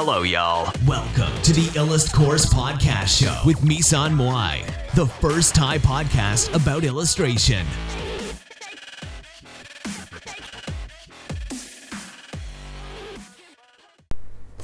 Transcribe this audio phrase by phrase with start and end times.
[0.00, 0.70] Hello, y'all.
[0.86, 4.54] Welcome to the Illust Course Podcast Show with Misan Moai,
[4.94, 7.64] the first Thai podcast about illustration.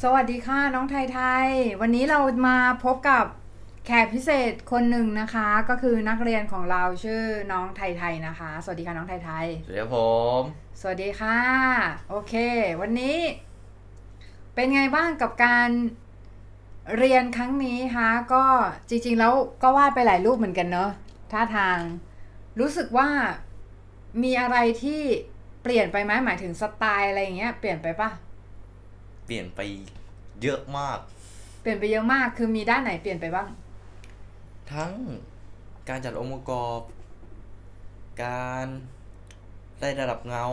[0.02, 1.48] สวัสดีค่ะ น้องไทยไทย
[1.80, 3.24] วันนี้เรามาพบกับ
[3.86, 7.22] แขกพิเศษคนหนึ่งนะคะ ก็คือนักเรียนของเราชื่อ
[7.52, 9.98] น้องไทยไทยนะคะ สวัสดีค่ะน้องไทยไทย สวัสดีครับผ
[10.38, 10.40] ม
[10.80, 11.38] สวัสดีค่ะ
[12.10, 12.34] โอเค
[12.80, 13.18] วันนี้
[14.54, 15.70] เป็นไงบ้างกับการ
[16.96, 18.44] เรียนครั้งนี้คะก็
[18.88, 20.90] จริง ๆ แล้วก็วาดไปหลายรูปเหมือนกันเนอะ
[21.32, 21.78] ท่าทาง
[22.60, 23.08] รู้สึกว่า
[24.22, 25.00] มีอะไรที่
[25.62, 28.10] เปลี่ยนไปไหมหมายถึงสไตล์อะไรอย่างเงี้ยเปลี่ยนไปปะ
[29.26, 29.60] เปลี่ยนไป
[30.42, 30.98] เยอะมาก
[31.62, 33.48] เปลี่ยนไปเยอะมากคือมีด้านไหนเปลี่ยนไปบ้าง
[34.72, 34.92] ทั้ง
[35.88, 36.80] การจัดองค์ประกอบ
[38.22, 38.66] การ
[39.80, 40.44] ได้ระดับเงา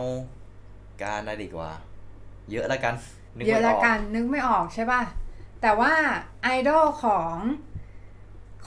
[1.02, 1.70] การอะไรดีกว่า
[2.50, 5.02] เยอะแล้วกันนึ เยอะไม่ละกกันนึกไม่ออกใช่ป่ะ
[5.62, 5.92] แต่ว่า
[6.42, 7.34] ไอดอลของ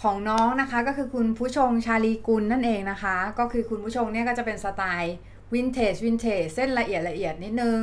[0.02, 5.16] ของน้องนะคะก็คือคุณผู้ชงชาลีกุลนั่นเองนะคะ ก็คือคุณผู้ชงเนี่ยก็จะเป็นสไตล์
[5.54, 7.80] วินเทจวินเทจเส้นละเอียดละเอียดนิดนึง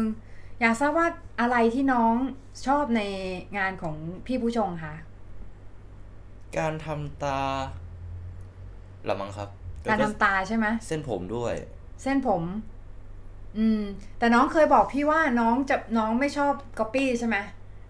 [0.60, 1.06] อยากทราบว่า
[1.40, 2.14] อะไรที่น้อง
[2.66, 3.02] ชอบใน
[3.58, 4.94] งานของพี่ผู้ชงคะ
[6.58, 7.40] การทำตา
[9.08, 9.48] ละมั้งครับ
[9.84, 11.54] การแล้วทำตาใช่ไหมเส้นผมด้วย
[12.02, 12.42] เส้นผม
[13.58, 13.82] อืม
[14.18, 17.36] แต่น้องเคยบอกพี่ว่าน้องจะน้องไม่ชอบก๊อปปี้ใช่ไหม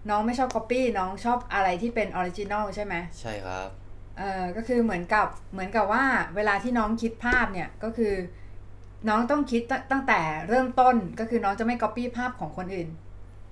[0.09, 3.69] น้องไม่ชอบก๊อปปี้น้องชอบอะไรที่เป็น original ใช่ไหมใช่ครับ
[4.17, 6.03] เออก็คือเหมือนกับเหมือนกับว่า
[6.35, 8.13] เวลาที่น้องคิดภาพเนี่ยก็คือ
[9.09, 12.89] น้องต้องคิดตั้งแต่เริ่มต้นก็คือน้องจะไม่ก๊อปปี้ภาพของคนอื่น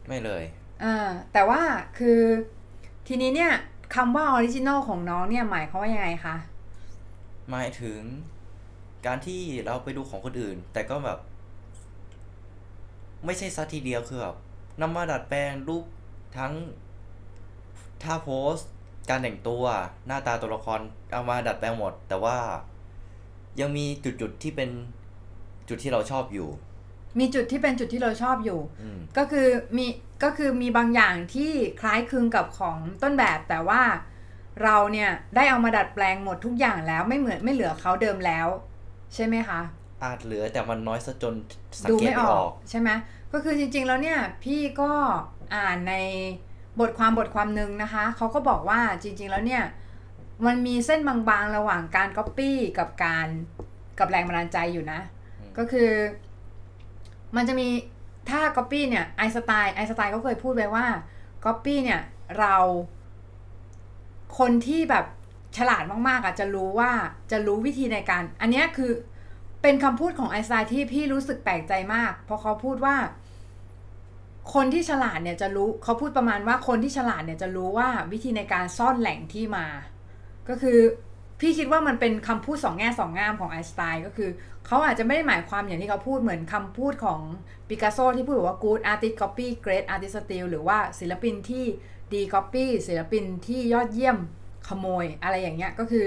[0.08, 0.44] ไม่เลย
[0.82, 1.62] เออแต่ว่า
[1.98, 2.20] คือ
[3.08, 3.54] ทีนี้เนี่ย
[3.96, 6.36] คำว่า original ของน้องเนี่ยหมายความว่ายังไงคะ
[7.52, 8.00] หมายถึง
[9.06, 11.20] การที่เราไปดูของคนอื่น แต่ก็แบบ
[13.26, 14.36] ไม่ใช่ซะทีเดียวคือแบบ
[14.82, 15.86] นำมาดัดแปลงรูป
[16.38, 16.54] ทั้ง
[18.04, 18.56] ท่า pose
[19.10, 19.64] การแต่งตัว
[20.08, 20.80] หน้าตาตัวละคร
[21.12, 22.38] เอามาดัดแปลงหมด แต่ว่า
[23.60, 24.70] ยังมีจุดๆที่เป็น
[25.70, 26.50] จุดที่เราชอบอยู่
[27.20, 29.48] มีจุดที่เป็นจุดที่เราชอบอยู่ อืม ก็คือ
[29.78, 29.88] มี
[30.24, 31.52] ก็คือมีบางอย่างที่
[31.82, 33.82] คล้ายคลึงกับของต้นแบบแต่ว่า
[34.64, 38.48] เราเนี่ยได้เอามาดัดแปลงหมดทุกอย่างแล้วไม่เหมือนไม่เหลือเขาเดิมแล้ว
[39.14, 39.62] ใช่ไหมคะ
[40.04, 41.36] อาจเหลือแต่มันน้อยซะจน
[41.82, 42.90] สังดูเกตไม่ไม่ออออกกใช่ไหม
[43.32, 44.92] ก็คือจริงๆแล้วเนี่ยพี่ก็
[45.56, 45.96] อ่านใน
[46.80, 49.64] บทความบทความหนึ่งนะคะเขาก็บอกว่าจริงๆแล้วเนี่ย
[50.46, 53.28] มันมีเส้นบางๆระหว่างการก๊อปปี้กับการ
[54.00, 55.00] กับแรงบันดาลใจอยู่นะ
[55.40, 55.90] อืมก็คือ
[57.36, 57.68] มันจะมี
[58.30, 60.86] ถ้าก๊อปปี้เนี่ยไอน์สไตน์ไอน์สไตน์เขาเคยพูดไว้ว่า
[61.46, 62.02] ก๊อปปี้เนี่ย
[62.40, 62.56] เรา
[64.40, 65.06] คนที่แบบ
[65.58, 66.92] ฉลาดมากๆอะจะรู้ว่า
[67.32, 68.92] จะรู้วิธีในการ อันเนี้ยคือ
[69.62, 72.96] เป็นคำพูดของไอน์สไตน์ที่พี่รู้สึกแปลกใจมาก เพราะเขาพูดว่า
[74.54, 79.66] คนที่ฉลาดเนี่ยจะรู้เขาพูดประมาณว่าคนที่ฉลาดเนี่ยจะรู้ว่าวิธีในการซ่อนแหล่งที่มา
[80.50, 80.80] ก็คือ
[81.40, 84.30] พี่คิดว่ามันเป็นคำพูดสองแง่สองงามของไอน์สไตน์ก็คือ
[84.68, 87.20] เขาอาจจะไม่ได้หมายความอย่างที่เขาพูดเหมือนคำพูดของ
[87.68, 91.66] ปิกัสโซที่พูดว่า good artist copy great artist steal หรือว่าศิลปินที่
[92.14, 94.18] ดี copy ศิลปินที่ยอดเยี่ยม
[94.68, 96.06] ขโมยอะไรอย่างเงี้ยก็คือ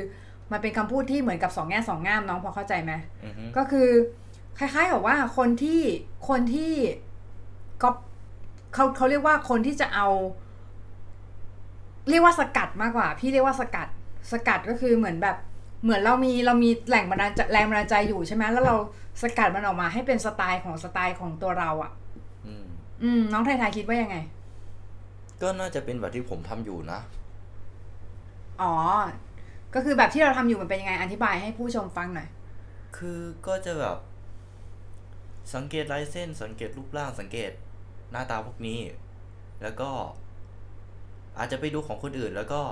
[0.52, 2.92] มันเป็นคำพูดที่เหมือนกับสองแง่สองงามน้องพอเข้าใจไหม
[3.24, 3.88] อือฮึก็คือ
[4.58, 5.82] คล้ายๆกับว่าคนที่
[6.28, 6.72] คนที่
[7.82, 7.88] ก็
[8.74, 10.08] เขาเขาเรียกว่าคนที่จะเอา
[12.08, 13.88] เรียกว่าสกัดมากกว่า พี่เรียกว่าสกัด
[14.32, 15.36] สกัดก็คือเหมือนแบบ
[15.82, 18.76] เหมือนเรามีเรามีแหล่งบันดาลใจแรงบันดาลใจอยู่ใช่ไหมแล้วเรา
[19.22, 21.92] สกัดมันออกมาให้เป็นสไตล์ของสไตล์ของตัวเราอะ่ะ
[22.46, 22.66] อืม
[23.02, 24.16] อืมน้องไทยไทยคิดว่ายังไง
[25.42, 27.00] ก็น่าจะเป็นแบบที่ผมทำอยู่นะ
[28.62, 28.74] อ๋อ
[29.74, 32.28] ก็คือแบบที่เราทำอยู่มันเป็นยังไง อธิบายให้ผู้ชมฟังหน่อย
[32.96, 33.96] คือก็จะแบบ
[35.54, 37.50] สังเกตลายเส้น สังเกตรูปร่าง สังเกต
[38.12, 38.80] หน้าตาพวกนี้
[39.62, 39.90] แล้วก็
[41.38, 42.62] อาจจะไปดูของคนอื่นแล้วก็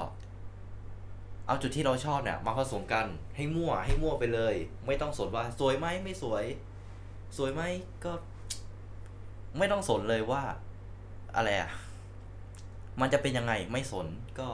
[1.46, 3.06] เอาจุดที่เราชอบเนี่ย มาผสมกัน
[3.36, 4.54] ให้มั่วให้มั่วไปเลย
[4.86, 6.44] ไม่ต้องสนว่า สวยไหมไม่สวย
[7.36, 7.62] สวยไหม
[8.04, 8.12] ก็
[9.58, 10.42] ไม่ต้องสนเลยว่า
[11.36, 11.70] อะไรอะ
[13.00, 14.06] มันจะเป็นยังไงไม่สน
[14.38, 14.48] ก็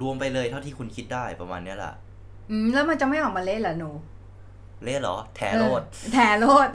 [0.00, 1.94] รวมไปเลยเท่าที่คุณคิดได้ประมาณเนี้ยแหละ
[2.50, 3.90] อืมแล้วมันจะไม่ออกมาเละเหรอหนู
[4.84, 6.68] เล่เหรอ แถโรดเออแถโรด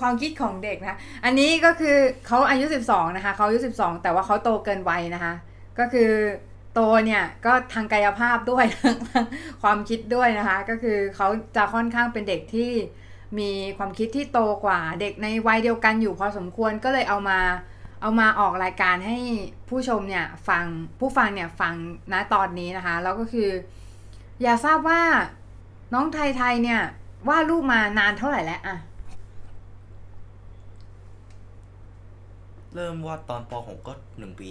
[0.00, 1.96] ความคิดของเด็กนะ อันนี้ก็คือ
[2.26, 5.34] เขาอายุ 12 นะคะเขาอายุ 12 แต่ว่าเขาโตเกินวัยนะคะ
[5.78, 6.10] ก็คือ
[6.74, 8.96] โตเนี่ยก็ทางกายภาพด้วยทาง
[9.62, 12.70] ความคิดด้วยนะคะ ก็คือเขาจะค่อนข้างเป็นเด็กที่
[13.38, 17.38] มีความคิดที่โตกว่าเด็กในวัยเดียวกันอยู่พอสมควรก็เลยเอามา
[18.02, 19.18] เอามาออกรายการให้
[19.68, 20.64] ผู้ชมเนี่ยฟัง
[20.98, 21.74] ผู้ฟังเนี่ยฟัง
[22.12, 23.50] ณตอนนี้นะคะ แล้วก็คือ
[24.42, 25.00] อยากทราบว่า
[25.94, 26.80] น้องไทยไทยเนี่ย
[27.28, 28.76] วาดรูปมานานเท่าไหร่แล้วอะ
[32.74, 34.50] เริ่มวาดตอนป .6 ก็หนึ่งปี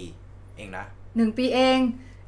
[0.56, 0.84] เองนะ
[1.16, 1.78] หนึ่งปีเอง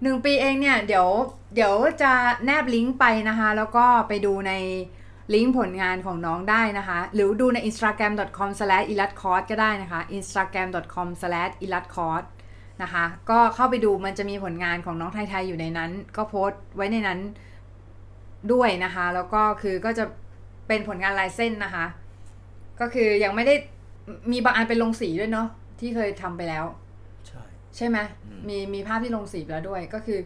[0.03, 1.09] หนึ่งปีเองเนี่ยเดี๋ยว
[1.55, 2.13] เดี๋ยวจะ
[2.45, 4.53] แนบลิงก์ไปนะคะ แล้วก็ไปดูใน
[5.35, 12.29] ลิงก์ผลงานของน้องได้นะคะ หรือดูใน instagram.com/ilatcourse ก็ได้นะคะ instagram.com/ilatcourse
[12.83, 17.21] นะคะ ก็เข้าไปดูมันจะมีผลงานของน้องไทยๆอยู่ในนั้น ก็โพสต์ไว้ในนั้น
[18.53, 20.05] ด้วยนะคะ แล้วก็คือก็จะ
[20.69, 21.87] เป็นผลงานลายเส้นนะคะ
[22.81, 23.55] ก็คือยังไม่ได้
[24.33, 25.49] มีบางอันเป็นลงสีด้วยเนาะ
[25.81, 26.65] ที่เคยทำไปแล้ว
[27.29, 27.43] ใช่
[27.77, 30.19] ใช่ไหมอืมมีมีภาพที่ลงสีไปแล้วด้วยก็คือ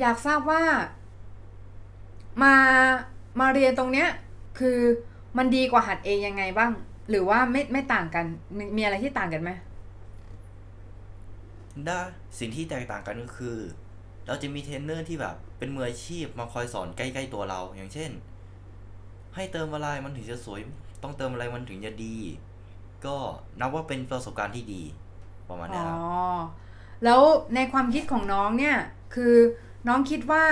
[0.00, 0.62] อยากทราบว่า
[2.42, 2.54] มา
[3.40, 4.08] มาเรียนตรงเนี้ย
[4.58, 4.78] คือ
[5.38, 6.72] มันดีกว่าหัดเองยังไงบ้าง
[7.10, 8.26] หรือว่าไม่ไม่ต่างกัน
[8.56, 9.50] มีมีอะไรที่ต่างกันไหม
[11.86, 12.00] ได้
[12.38, 13.56] สิ่งที่แตกต่างกันก็คือ
[14.26, 18.10] เราจะมีเทรนเนอร์ที่แบบ เป็นมืออาชีพมาคอยสอนใกล้ๆตัวเราอย่างเช่น
[19.34, 20.60] ให้เติมอะไรมันถึงจะสวย
[21.02, 22.16] ต้องเติมอะไรมันถึงจะดี
[23.06, 23.16] ก็
[23.60, 24.82] นับว่าเป็นประสบการณ์ที่ดี
[25.48, 26.00] ประมาณอ๋เนี้อยครับ
[27.04, 27.22] แล้ว
[27.54, 28.76] ในความคิดของน้องเนี่ย
[29.14, 29.34] คือ
[29.88, 30.44] น้องคิดว่า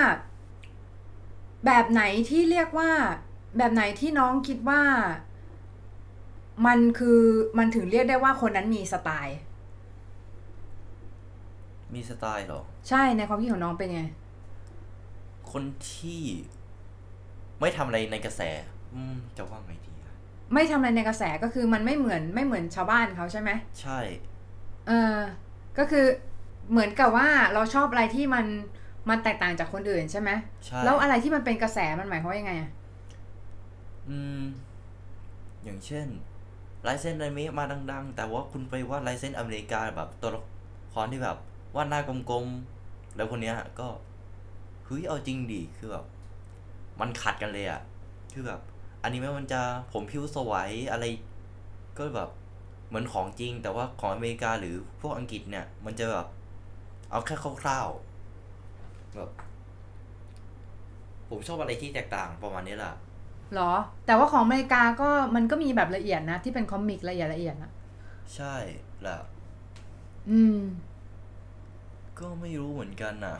[1.65, 2.91] แบบไหนที่เรียกว่า
[3.57, 4.81] แบบไหนที่น้องคิดว่า
[6.65, 7.21] มันคือ
[7.57, 9.37] มันถึงเรียกได้ว่าคนนั้นมีสไตล์
[11.93, 14.01] มีสไตล์เหรอ ใช่ในความคิดของน้องเป็นไง
[15.51, 16.21] คนที่
[17.59, 18.41] ไม่ทำอะไรในกระแส
[18.93, 20.04] อืมจะว่าไงดีอะ
[20.53, 23.51] ไม่ทำอะไรในกระแสก็คือมันไม่เหมือนไม่เหมือนชาวบ้านเขาใช่ไหม
[23.81, 23.99] ใช่
[24.87, 25.17] เออ
[25.77, 26.05] ก็คือ
[26.71, 28.45] เหมือนกับว่าเราชอบอะไรที่มัน
[29.09, 30.29] มันแตกต่างจากคนอื่นใช่ไหม
[30.65, 32.71] ใช่ แล้วอะไรที่มันเป็นกระแสมันหมายความว่ายังไงอะ
[34.09, 34.43] อืม
[35.63, 36.07] อย่างเช่น
[36.87, 40.41] ลายเส้นอนิเมะมาดัง ๆ แต่ว่าคุณไปวาดลายเส้นอเมริกาแบบตัวละ
[40.93, 41.37] ครที่แบบ
[41.75, 41.99] วาดหน้า
[42.29, 43.87] กลมๆ แล้วคนเนี้ยก็
[44.85, 46.05] เฮ้ยเอาจริงดิคือแบบ
[46.99, 47.81] มันขัดกันเลยอะ
[48.33, 48.61] คือแบบ
[49.05, 49.61] อนิเมะมันจะ
[49.93, 51.05] ผมผิวสวยอะไร
[51.97, 52.29] ก็แบบ
[52.87, 56.27] เหมือนของจริง แต่ว่าของอเมริกาหรือพวกอังกฤษเนี่ย มันจะแบบ
[57.11, 59.29] เอาแค่คร่าวๆแบบ
[61.29, 62.93] ผมชอบอะไรที่แตกต่างประมาณนี้แหละ
[63.53, 63.73] หรอ
[64.05, 67.71] แต่ว่าของอเมริกาก็มันก็มีแบบละเอียดนะ ที่เป็นคอมิกละเอียดละเอียดนะ
[68.35, 68.55] ใช่
[69.01, 69.19] แหละ
[70.31, 70.59] อืม
[72.19, 73.37] ก็ไม่รู้เหมือนกันน่ะ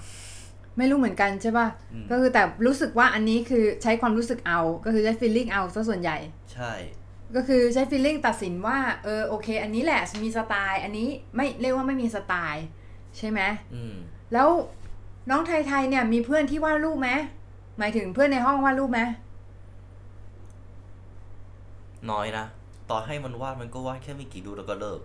[0.77, 6.17] ไม่รู้เหมือนกันใช่ป่ะอืมก็คือแต่รู้สึกว่าอันนี้คือใช้ความรู้สึกเอา ก็คือใช้ feeling เอาซะส่วนใหญ่
[6.53, 6.71] ใช่
[7.35, 12.65] ก็คือใช้ feeling ตัดสินว่า เออโอเค อันนี้แหละมีสไตล์ อันนี้ไม่เรียกว่าไม่มีสไตล์
[13.17, 13.41] ใช่ไหม
[13.73, 13.95] อืม
[14.33, 14.49] แล้ว
[15.29, 17.09] น้องไทยๆเนี่ยมีเพื่อนที่วาดรูปไหม
[17.77, 19.01] หมายถึงเพื่อนในห้องวาดรูปไหม
[22.11, 22.45] น้อยนะ
[22.89, 24.99] ต่อให้มันวาดมันก็วาดแค่ไม่กี่ดูแล้วก็เลิก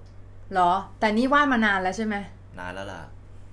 [0.55, 2.17] หรอ แต่นี่วาดมานานแล้วใช่ไหม
[2.59, 3.03] นานแล้วล่ะ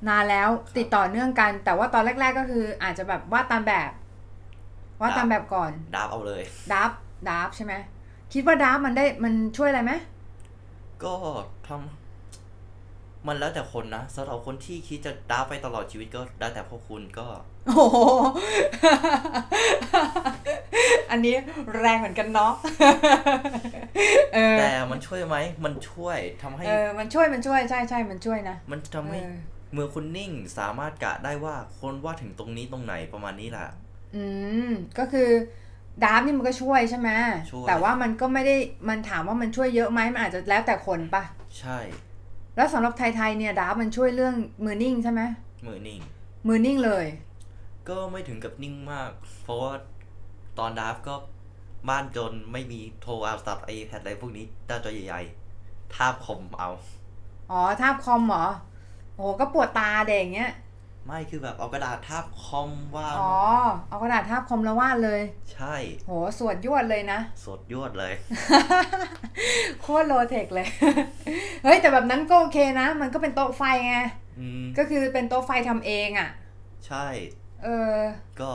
[0.08, 3.92] นานแล้วติดต่อเนื่องกัน แต่ว่าตอนแรก ๆก็คือ อาจจะแบบวาดตามแบบ
[5.02, 6.92] วาดตามแบบก่อนดับเอาเลยดับ
[7.30, 7.74] ดับใช่ไหม
[8.34, 9.92] คิดว่าดับมันได้มันช่วยอะไรไหม
[11.04, 11.14] ก็
[11.68, 17.26] ทำมันแล้วแต่คนนะสำหรับคนที่คิดจะดับไปตลอดชีวิตก็ได้วแต่พวกคุณก็
[17.68, 17.98] โอ้โห
[21.12, 21.36] อันนี้
[21.80, 22.54] แรงเหมือนกันเนาะ
[24.34, 29.20] เออแต่มันช่วยไหมมันช่วยทำให้เออมันช่วยมันช่วยใช่ใช่มันช่วยนะมันทำให้
[29.72, 33.68] เออมือคุณนิ่งสามารถกะได้ว่าคนวาดถึงตรงนี้ตรงไหนประมาณนี้แหละ
[34.16, 34.24] อื
[34.68, 35.30] ม ก็คือ
[36.04, 37.10] ดาร์ฟนี่มันก็ช่วยใช่ไหม
[37.52, 38.56] ช่วย แต่ว่ามันก็ไม่ได้
[38.90, 41.24] มันถามว่ามันช่วยเยอะไหมมันอาจจะแล้วแต่คนปะ
[41.60, 41.80] ใช่
[42.56, 45.22] แล้วสำหรับไทยๆเนี่ยดาร์ฟมันช่วยเรื่องมือนิ่งใช่ไหม
[45.68, 46.00] มือนิ่ง
[46.48, 47.06] มือนิ่งเลย
[47.90, 49.12] ก็ไม่ถึงกับนิ่งมาก
[49.44, 49.74] เพราะว่า
[50.58, 51.16] ตอนดับก็
[51.90, 56.70] บ้านจนไม่มีโทรศัพท์ไอแพดอะไรพวกนี้หน้าจอใหญ่ๆทาบคมเอา
[57.52, 58.46] อ๋อทาบคอมเหรอ
[59.18, 60.54] โอ้โหก็ปวดตาเด็กอย่างเงี้ย
[61.06, 63.36] ไม่คือแบบเอากระดาษทาบคอมวาดอ๋อ
[63.90, 65.22] เอากระดาษทาบคอมแล้ววาดเลย
[65.54, 65.76] ใช่
[66.08, 68.14] โหสวดยวดเลยนะ สดยวดเลย
[69.82, 70.68] โคตรโลเทคเลย
[71.64, 73.98] เฮ้ย แต่แบบนั้นก็โอเคนะ มันก็เป็นโต๊ะไฟไง
[74.40, 76.30] อืมก็คือเป็นโต๊ะไฟทำเองอะ่ะ
[76.88, 77.06] ใช่
[77.64, 77.96] เออ
[78.42, 78.52] ก็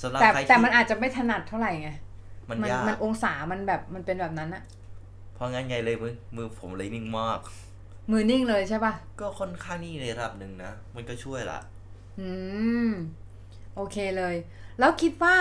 [0.00, 1.90] สำหรับแต่ใครแต่ที่มันอาจจะไม่ถนัดเท่าไหร่ไง
[2.48, 4.62] มันมันยาก มันองศามันแบบมันเป็นแบบนั้นอะ
[5.34, 7.40] เพราะงั้นไงเลยมือมือผมเลยนิ่งมาก
[8.10, 11.58] มือนิ่งเลยใช่ปะก็ค่อนข้างนิ่งในระดับหนึ่งนะ มันก็ช่วยละ
[12.20, 12.28] อื
[12.88, 12.90] ม
[13.74, 14.34] โอเคเลย
[14.78, 15.36] แล้วคิดว่า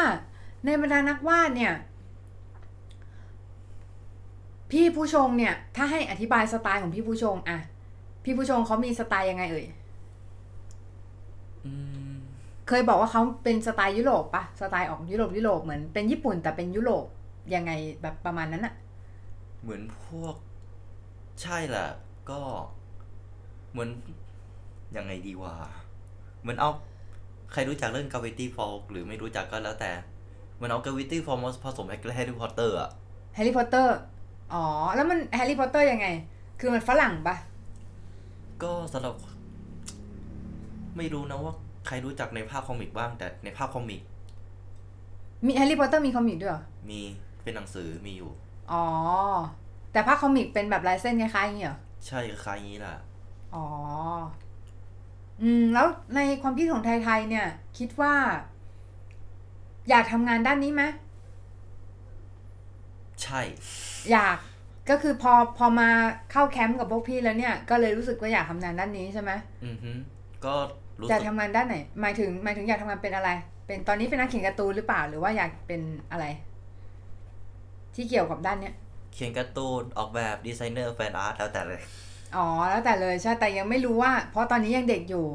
[0.65, 1.73] ในบรรดานักวาดเนี่ย
[4.71, 7.59] พี่ผู้ชงเนี่ย ถ้าให้อธิบายสไตล์ของพี่ผู้ชงอะ
[8.23, 9.65] พี่ผู้ชงเขามีสไตล์ยังไงเอ่ย
[11.65, 11.73] อื
[12.11, 12.15] ม
[12.67, 17.05] เคยบอกว่าเขาเป็นสไตล์ยุโรปปะสไตล์ออกยุโรปยุโรปเหมือนเป็นญี่ปุ่นแต่เป็นยุโรป
[17.55, 18.73] ยังไงแบบประมาณนั้นอะ
[19.61, 20.35] เหมือนพวก
[21.41, 21.87] ใช่แหละ
[22.29, 22.39] ก็
[23.71, 23.89] เหมือน
[24.97, 25.53] ยังไงดีวะ
[26.41, 26.69] เหมือนเอา
[27.51, 29.91] ใครรู้จักเรื่อง Gravity Falls หรือไม่รู้จักก็แล้วแต่
[30.55, 32.89] เหมือนเอา Gravity Falls มาผสมให้แฮร์รี่พอตเตอร์อะ
[33.35, 33.95] แฮร์รี่พอตเตอร์
[34.53, 34.63] อ๋อ
[34.95, 36.07] แล้วมันแฮร์รี่พอตเตอร์ยังไง
[36.59, 37.35] คือมันฝรั่งปะ
[38.63, 39.15] ก็สำหรับ
[40.97, 41.53] ไม่รู้นะว่า
[41.87, 44.01] ใครรู้จักในภาค comic บ้าง แต่ในภาค comic
[45.45, 47.01] มีแฮร์รี่พอตเตอร์มี comic ด้วยเหรอ มี
[47.43, 48.31] เป็นหนังสือมีอยู่
[48.71, 48.85] อ๋อ
[49.91, 52.95] แต่ภาค comic เป็นแบบลายเส้นคล้ายๆอย่างนี้เหรอ ใช่คล้ายๆอย่างนี้แหละ
[53.55, 53.65] อ๋อ
[55.41, 58.13] อืม แล้วในความคิดของไทยๆเนี่ย คิดว่า
[59.89, 60.83] อยากทำงานด้านนี้ไหม
[63.23, 63.41] ใช่
[64.11, 64.37] อยาก
[64.89, 65.89] ก็คือพอพอมา
[66.31, 69.31] เข้าแคมป์กับพวกพี่แล้วเนี่ย ก็เลยรู้สึกว่าอยากทำงานด้านนี้ใช่ไหม
[69.65, 69.91] อือฮึ
[70.45, 70.55] ก็
[70.99, 73.29] รู้สึกอยากทำงานด้านไหน หมายถึงหมายถึงอยากทำงานเป็นอะไร
[73.65, 75.81] เป็นตอนนี้เป็นนักเขียนการ์ตูนหรือเปล่า หรือว่าอยากเป็น
[76.11, 76.25] อะไร
[77.95, 78.75] ที่เกี่ยวกับด้านเนี้ย
[79.13, 81.81] เขียนการ์ตูนออกแบบ designer fan art แล้วแต่เลย
[82.35, 85.25] อ๋อ แล้วแต่เลยใช่แต่ยังไม่รู้ว่า เพราะตอนนี้ยังเด็กอยู่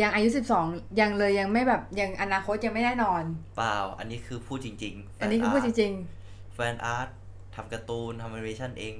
[0.00, 0.66] ยังอายุสิบสอง
[1.00, 3.22] ยังเลยยังไม่แบบยังอนาคตยังไม่แน่นอน
[3.56, 5.92] เปล่า อันนี้คือพูดจริง ๆ อันนี้คือพูดจริง
[6.54, 7.08] fan art
[7.56, 8.94] ทำการ์ตูนทำแอนิเมชันเอง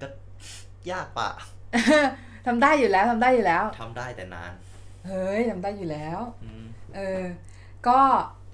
[0.00, 0.06] ก็
[0.90, 4.52] ยากปะๆทำได้อยู่แล้วทำได้อยู่แล้วทำได้แต่นาน
[5.06, 6.64] เฮ้ยทำได้อยู่แล้วอืม
[6.96, 7.22] เออ
[7.88, 8.00] ก็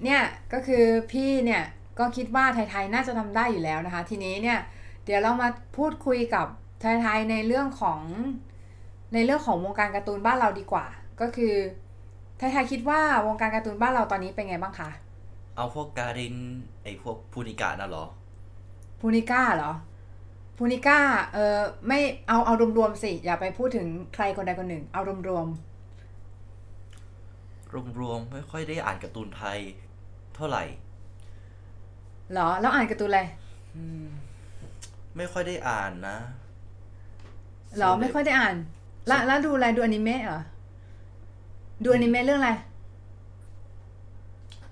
[0.04, 1.64] เนี่ยก็คือพี่เนี่ย
[1.98, 4.58] ก็คิดว่าไทยๆน่าจะทำได้อยู่แล้วนะคะ ทีนี้เนี่ย
[5.04, 6.46] เดี๋ยวเรามาพูดคุยกับ
[6.80, 8.00] ไทยๆในเรื่องของ
[9.14, 10.86] ในเรื่องของวงการการ์ตูนบ้านเราดีกว่า
[11.20, 11.54] ก็คือ
[12.38, 14.90] ไทยๆคิดว่าวงการการ์ตูนบ้านเราตอนนี้เป็นไงบ้างคะ
[15.56, 16.34] เอาพวกการิน
[16.82, 18.04] ไอพวกพูนิกาน่ะเหรอ
[19.00, 19.72] พูนิก้าเหรอ
[20.56, 20.98] พูนิก้า
[21.34, 29.58] เออไม่เอาเอารวมๆสิ อย่าไปพูดถึงใครคนใดคนหนึ่ง เอารวมรวมๆไม่ค่อยได้อ่านการ์ตูนไทย
[30.34, 30.87] เท่าไหร่ๆ
[32.32, 33.20] เหรอ แล้วอ่านการ์ตูนอะไร
[35.16, 36.16] ไม่ค่อยได้อ่านนะ
[37.76, 38.54] เหรอไม่ค่อยได้อ่าน
[39.06, 40.40] แล้วแล้วดูอะไรดูอนิเมะเหรอ
[41.84, 42.52] ดูอนิเมะเรื่องอะไร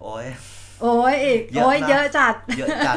[0.00, 0.26] โอ้ย
[0.82, 2.96] โอ้ยอีกเยอะนะ โอ้ยเยอะจัด เยอะจัด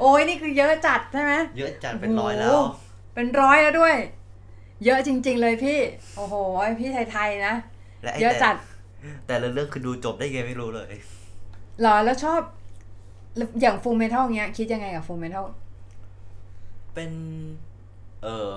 [0.00, 2.74] โอ้ยนี่คือเยอะจัดใช่ไหม เยอะจัดเป็นร้อยแล้ว โอ้โห
[3.14, 3.96] เป็นร้อยแล้วด้วย
[4.84, 5.78] เยอะจริง ๆ เลยพี่
[6.16, 6.34] โอ้โห
[6.80, 7.54] พี่ไทยๆนะ
[8.02, 8.54] และไอ้เยอะแต่จัด
[9.26, 10.92] แต่ละเรื่องคือดูจบได้ไงไม่รู้เลย
[11.80, 12.40] เหรอ แล้วชอบ
[13.60, 15.44] อย่างฟูเมทัลเงี้ย คิดยังไงกับฟูเมทัล
[16.94, 17.10] เป็น
[18.22, 18.52] เออ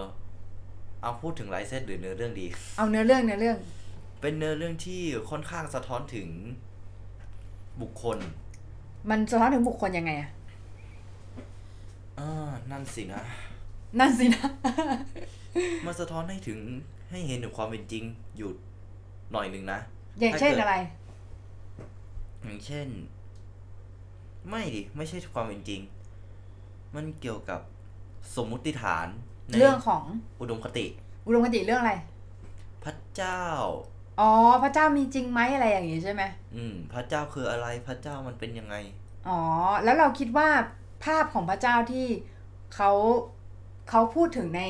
[1.02, 2.46] เอาพูดถึงไลฟ์เซตหรือเนื้อเรื่องดี
[2.78, 3.58] เอาเนื้อเรื่องเนื้อเรื่อง
[4.22, 6.28] เป็นเนื้อเรื่องที่ค่อนข้างสะท้อนถึง
[7.82, 8.18] บุคคล
[9.10, 10.30] มันสะท้อนถึงบุคคลยังไงอะ
[12.20, 13.24] อ่านั่นสินะ
[14.00, 14.48] นั่นสินะ
[15.86, 16.60] มันสะท้อนให้ถึง
[17.10, 18.04] ให้เห็นถึงความเป็นจริง
[18.38, 18.50] อยู่
[19.32, 19.80] หน่อยหนึ่งนะ
[20.20, 20.76] อย่างเช่นถ้ากิดอะไร
[22.44, 22.88] อย่างเช่น
[24.50, 25.82] ไม่ดิ ไม่ใช่ความเป็นจริง
[26.96, 27.60] มันเกี่ยวกับ
[28.36, 29.08] สมมุติฐาน
[29.48, 30.04] ในเรื่องของ
[30.42, 30.86] อุดมคติ
[31.28, 31.94] อุดมคติเรื่องอะไร
[32.84, 33.42] พระเจ้า
[34.20, 34.32] อ๋อ
[34.64, 36.24] พระเจ้ามีจริงไหมอะไรอย่างงี้ใช่ไหม
[36.56, 38.76] อืม พระเจ้าคืออะไรพระเจ้ามันเป็นยังไง
[39.28, 39.40] อ๋อ
[39.84, 40.50] แล้วเราคิดว่า
[41.06, 42.08] ภาพของพระเจ้าที่
[42.76, 42.92] เขา
[43.90, 44.62] เขาพูดถึงใน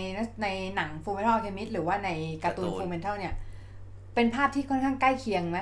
[0.43, 2.09] ในหนัง Fullmetal Alchemist หรือว่าใน
[2.43, 3.33] การ์ตูนการ์ตูน Fullmetal เนี่ย
[4.15, 5.59] เป็นภาพที่ค่อนข้างใกล้เคียงไหม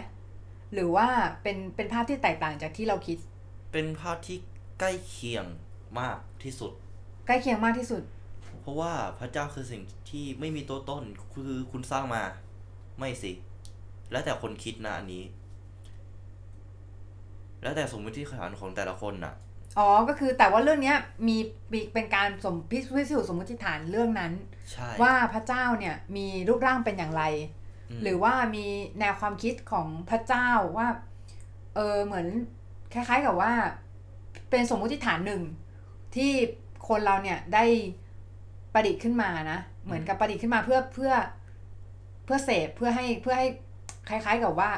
[0.74, 1.08] หรือว่า
[1.42, 3.18] เป็นเป็นภาพที่แตกต่างจากที่เราคิด
[3.74, 4.38] เป็นภาพที่
[4.80, 5.46] ใกล้เคียง
[6.00, 6.72] มากที่สุด
[7.28, 8.04] ใกล้เคียงมากที่สุด
[8.62, 11.04] เพราะว่าพระเจ้าคือสิ่งที่ไม่มีตัวต้น
[11.34, 12.24] คือคุณสร้างมา
[13.00, 13.32] ไม่สิ
[14.12, 15.24] แล้วแต่คนคิดนะอันนี้
[17.64, 19.34] แล้วแต่สมมติฐานของแต่ละคนน่ะ
[19.80, 21.38] อ๋อ ก็คือแต่ว่าเรื่องเนี้ยมี
[21.72, 22.80] มีเป็นการสมพิ
[23.12, 24.34] สูจน์สมมติฐานเรื่องนั้น
[24.72, 27.24] ใช่ว่าพระเจ้าเนี่ยมีรูปร่างเป็นอย่างไร
[27.98, 28.66] มหรือว่ามี
[29.00, 30.88] แนวความคิดของพระเจ้าว่า
[31.76, 32.28] เออเหมือน
[32.94, 33.52] คล้ายๆกับว่า
[34.50, 35.42] เป็นสมมุติฐานหนึ่ง
[36.16, 36.32] ที่
[36.88, 37.64] คนเราเนี่ยได้
[38.74, 41.14] ประดิษฐ์ขึ้นมานะ เหมือนกับประดิษฐ์ขึ้นมาเพื่อเพื่อ
[42.26, 43.48] เพื่อเสพเพื่อให้เพื่อให้
[44.10, 44.70] คล้าย ๆกับว่า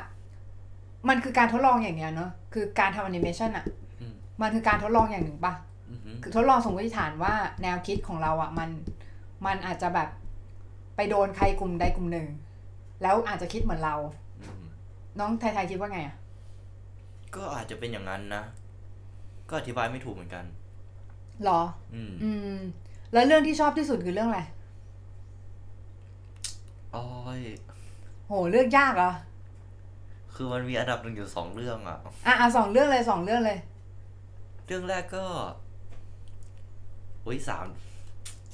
[1.10, 3.66] มันคือการทดลองอย่างเนี้ยเนาะคือการทำแอนิเมชันอะ
[4.02, 5.54] อืมมันคือการทดลองอย่างหนึ่งปะ
[5.90, 8.70] อือหือคือทดลองสมมติฐานว่าแนวคิดของเราอะ่ะมัน
[9.46, 10.10] มันอาจจะแบบ
[10.96, 12.28] ไปโดนใครกลุ่มใดกลุ่มหนึ่ง
[13.02, 13.96] แล้วอาจจะคิดเหมือนเรา
[14.42, 14.64] อืม
[15.20, 16.16] น้องไทยๆคิดว่าไงอะ่ะ
[17.36, 18.44] ก็อาจจะเป็นอย่างนั้นนะ
[19.50, 20.46] ก็อธิบายไม่ถูกเหมือนกัน
[21.44, 21.62] หรอ
[21.94, 22.62] อืม อืม
[23.14, 24.42] แล้วเรื่องที่ชอบที่สุดคือเรื่องอะไร
[26.96, 27.06] อ้อ
[27.38, 27.40] ย
[28.28, 29.12] โหเลือกยากเหรอ
[30.36, 33.60] คือมันมีอันดับหนึ่งอยู่สองเรื่องอะอะอะสองเรื่องเลยสองเรื่องเลย
[34.66, 35.26] เรื่องแรกก็
[37.24, 37.66] โอ้ยสาม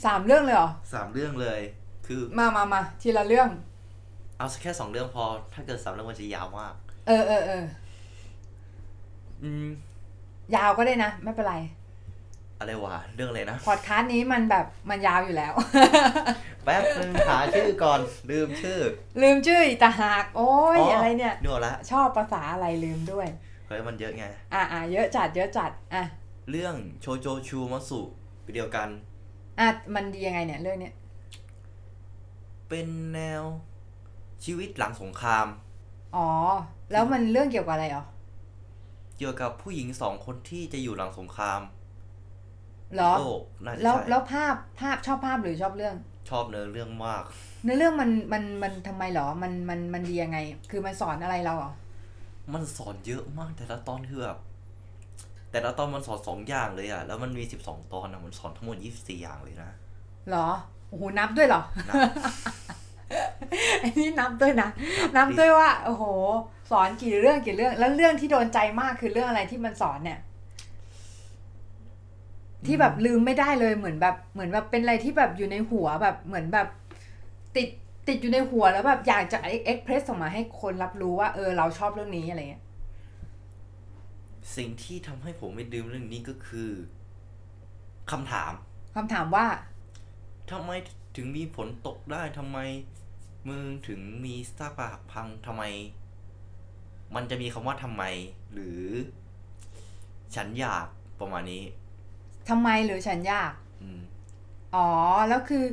[0.05, 1.61] สามเรื่องเลยเหรอสามเรื่องเลย
[2.07, 3.49] คือ มามามาทีละเรื่อง
[4.37, 5.23] เอาแค่สองเรื่องพอ
[5.53, 6.73] ถ้าเกิดสามเรื่องมันจะยาวมาก
[7.07, 7.63] เออเออเออ
[9.43, 9.67] อืม
[10.55, 11.55] ยาวก็ได้นะ ไม่เป็นไร
[12.59, 15.53] อะไรวะเรื่องอะไรนะ พอดคาสต์นี้มันแบบมันยาวอยู่แล้ว
[16.63, 18.79] แป๊บนึงหาชื่อก่อนลืมชื่อ
[19.21, 23.27] ลืมชื่ออีกต่างหาก โอ้ยอะไรเนี่ย นึกออกละชอบภาษาอะไรลืมด้วย
[23.67, 26.03] เฮ้ยมันเยอะไง อะอะเยอะจัดเยอะจัด อะ
[26.51, 27.99] เรื่องโชโจชูมัสุ
[28.55, 28.89] เดียวกัน
[29.59, 30.93] อะมันดียังไงเนี่ยเรื่องเนี้ย
[32.69, 33.43] เป็นแนว
[34.43, 35.47] ชีวิตหลังสงคราม
[36.15, 36.29] อ๋อ
[36.91, 38.03] แล้วมันเรื่องเกี่ยวกับอะไรเหรอ
[39.21, 41.61] เกี่ยวกับผู้หญิงสองคนที่จะอยู่หลังสงคราม
[42.95, 45.95] เหรอโลกน่าจะแล้วใช่แล้วภาพภาพชอบภาพหรือชอบเรื่อง
[46.29, 47.23] ชอบเนื้อเรื่องมาก
[47.63, 50.37] เนื้อเรื่องมันมันมันทำไมเหรอมันมันมันดียังไง
[50.71, 51.71] คือมันสอนอะไรเราเหรอ
[52.53, 54.37] มันสอนเยอะมากแต่ละตอนคือแบบ
[55.51, 59.69] แต่ละตอนมันสอนสองอย่างเลยอะแล้วมันมีสิบสองตอนอะมันสอนทั้งหมดยี่สิบสี่อย่างเลยนะ
[60.29, 60.49] เหรอ
[60.89, 61.95] โอ้โหนับด้วยเหรอ นับ
[63.81, 64.69] อันนี้นับด้วยนะ
[65.15, 66.05] นับด้วยว่า โอ้โห
[66.71, 70.19] สอนกี่เรื่องกี่เรื่อง แล้วเรื่องที่โดนใจมากคือเรื่องอะไรที่มันสอนเนี่ย
[72.65, 76.67] ที่แบบลืมไม่ได้เลยเหมือนแบบ เหมือนแบบเป็นอะไรที่แบบอยู่ในหัวแบบเหมือนแบบ
[77.55, 77.69] ติด
[78.07, 82.63] ติดอยู่ในหัวแล้วแบบอยากจะเอ็กเพรสออกมาให้คนรับรู้ว่าเออเราชอบเรื่องนี้อะไรเงี้ย
[84.55, 86.69] สิ่งที่ทำให้ผมไม่ดื่มเรื่องนี้ก็คือ
[88.11, 88.51] คำถาม
[88.95, 89.45] คำถามว่า
[90.51, 90.71] ทำไม
[91.15, 92.57] ถึงมีฝนตกได้ทำไม
[93.45, 95.63] เมืองถึงมีซากปรักหักพังทำไม
[97.15, 98.03] มันจะมีคำว่าทำไม
[98.53, 98.83] หรือ
[100.35, 100.85] ฉันอยาก
[101.19, 101.63] ประมาณนี้
[102.49, 103.51] ทำไมหรือฉันยาก
[103.81, 104.01] อืม
[104.75, 104.87] อ๋อ
[105.29, 105.63] แล้วคือ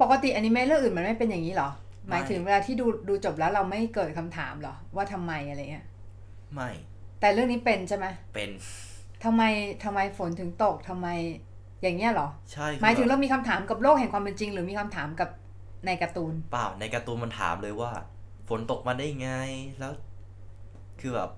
[0.00, 1.70] ปกติอนิเมะเรื่องอื่นมันไม่เป็นอย่างนี้เหรอ
[2.10, 5.86] หมายถึงเวลาที่ดูดูจบแล้วเราไม่เกิดคำถามเหรอ ว่าทำไมอะไรเงี้ย
[6.54, 6.70] ไม่
[7.20, 8.50] แต่เรื่องนี้เป็นใช่ไหมเป็น
[9.24, 9.42] ทำไม
[9.84, 11.08] ทำไมฝนถึงตกทำไม
[11.82, 15.28] อย่างเงี้ยเหรอ ใช่คือหมายถึงแบบเรามีคำถามกับโลกแห่งความเป็นจริง หรือมีคำถามกับ
[15.86, 17.90] ในการ์ตูน เปล่าในการ์ตูนมันถามเลยว่า
[18.48, 19.30] ฝนตกมาได้ไง
[19.78, 19.92] แล้ว
[21.00, 21.30] คือแบบ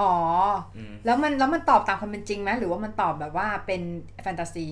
[0.00, 0.12] อ๋อ
[0.76, 3.82] อืมแล้วมันแล้วมันตอบตามความเป็นจริงไหมหรือว่ามันตอบแบบว่าเป็น
[4.22, 4.66] แฟนตาซี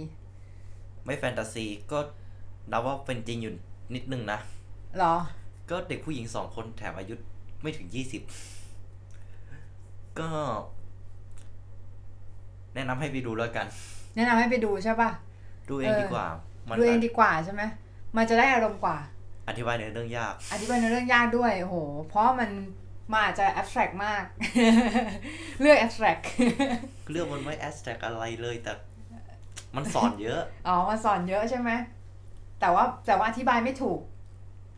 [1.04, 1.98] ไม่แฟนตาซีก็
[2.72, 3.54] นับว่าเป็นจริงอยู่
[3.94, 4.38] นิดนึงนะ
[4.96, 5.14] เหรอ
[5.70, 7.14] ก็เด็กผู้หญิงสองคนแถมอายุ
[7.62, 8.22] ไม่ถึงยี่สิบ
[10.18, 10.28] ก็
[12.74, 13.66] แนะนำให้ไปดูแล้วกัน
[14.16, 15.10] แนะนำให้ไปดูใช่ป่ะ
[15.68, 16.26] ดูเองเออดีกว่า
[16.68, 17.62] มันดูเองดีกว่าใช่ไหม
[18.16, 18.96] มันจะได้อารมณ์กว่า
[19.48, 21.76] อธิบายในอเรื่องยาก อธิบายในเรื่องยากด้วยโอ้โห
[22.08, 22.50] เพราะมัน
[23.12, 24.24] มาอาจจะ abstract มาก
[25.60, 26.22] เรื่อง abstract
[27.10, 28.72] เรื่องมันไม่แอสแท็กอะไรเลยแต่
[29.76, 31.70] มันสอนเยอะ อ๋อมาสอนเยอะใช่ไหม
[32.60, 34.00] แต่ว่าแต่ว่าอธิบายไม่ถูก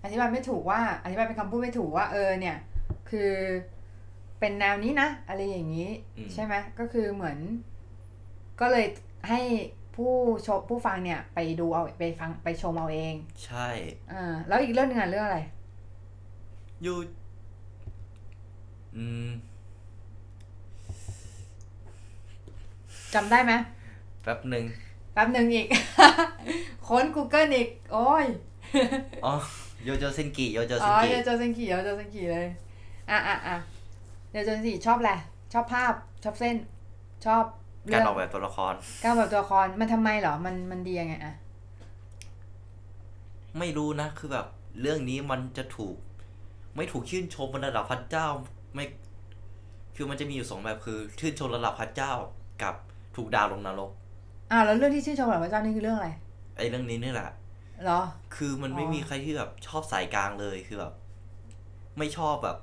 [0.05, 2.57] อธิบายไม่ถูกว่า อธิบายเป็นคำพูดไม่ถูกว่าเออเนี่ย
[3.11, 3.33] คือ
[4.41, 7.39] เป็นแนวนี้นะ อะไรอย่างนี้อืมใช่ไหมก็คือเหมือน
[8.61, 8.87] ก็เลย
[9.29, 9.41] ให้
[9.99, 10.15] ผู้
[10.47, 13.69] ชมผู้ฟังเนี่ยไปดูเอาไปฟังไปชมเอาเอง ใช่
[14.13, 15.39] อ่าแล้วอีกเรื่องหนึงอะเรื่องอะไร
[16.83, 16.97] อยู่
[18.97, 19.29] อืม
[23.15, 23.53] จำได้ไหม
[24.23, 24.65] แป๊บหนึ่ง
[25.15, 25.67] แป๊บหนึ่งอีก
[26.89, 28.27] ค้น Google อีก โอ้ย
[29.25, 29.35] อ๋อ
[29.85, 32.47] โยโจเซนกิ โยโจอ๋เซนอกิเดี๋ยวเจอเซนกีเดี๋ยวเจอเซนกีเลย
[33.11, 33.57] อะอะอะ
[34.31, 35.21] เดี๋ยวเจอเซนกีชอบแหละไร
[35.53, 36.57] ชอบภาพ ชอบเส้น
[37.25, 37.45] ชอบ
[37.93, 38.75] การเรื่องออกแบบตัวละคร
[39.05, 41.35] การแบบตัวละครมันทำไมเหรอ มันมันดียังไงอะ
[43.59, 44.47] ไม่รู้นะ คือแบบ
[44.81, 45.97] เรื่องนี้มันจะถูก
[46.77, 48.27] ไม่ถูกชื่นชมบนระดับพระเจ้า
[48.75, 48.85] ไม่
[49.97, 52.13] คือมันจะมีอยู่สองแบบคือ ชื่นชมระดับพระเจ้า
[52.63, 52.75] กับ
[53.17, 53.91] ถูกดาวลงนรก
[54.51, 56.09] อ่าแล้วเรื่องที่ชื่นชมแบบพระเจ้านี่คือเรื่องอะไร
[56.57, 57.31] ไอ้เรื่องนี้นี่แหละ
[57.83, 58.01] เหรอ
[58.35, 60.93] คือมันไม่อ๋อมีใครที่แบบชอบสายกลางเลยคือแบบ
[61.99, 62.59] ไม่ชอบแบบ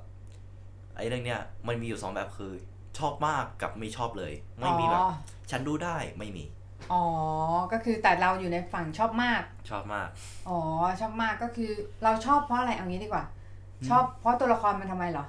[0.96, 2.52] ไอ้เรื่องเนี้ย มันมีอยู่สองแบบคือ
[2.98, 5.10] ชอบมากกับไม่ชอบเลย ไม่มีแบบอ๋อ
[5.50, 6.44] ฉันดูได้ไม่มี
[6.92, 7.02] อ๋อ
[7.72, 10.08] ก็คือแต่เราอยู่ในฝั่งชอบมาก ชอบมาก
[10.48, 10.58] อ๋อ
[11.00, 11.70] ชอบมากก็คือ
[12.02, 13.24] เราชอบเพราะอะไรเอางี้ดีกว่า
[13.88, 15.24] ชอบเพราะตัวละครมันทำไมเหรอ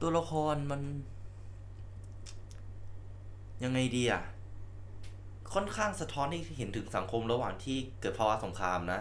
[0.00, 0.80] ตัวละครมัน
[3.64, 4.22] ยังไงดีอะ
[5.54, 9.00] ค่อนข้างสะท้อนให้เห็นถึงสังคมระหว่างที่เกิดภาวะสงครามนะ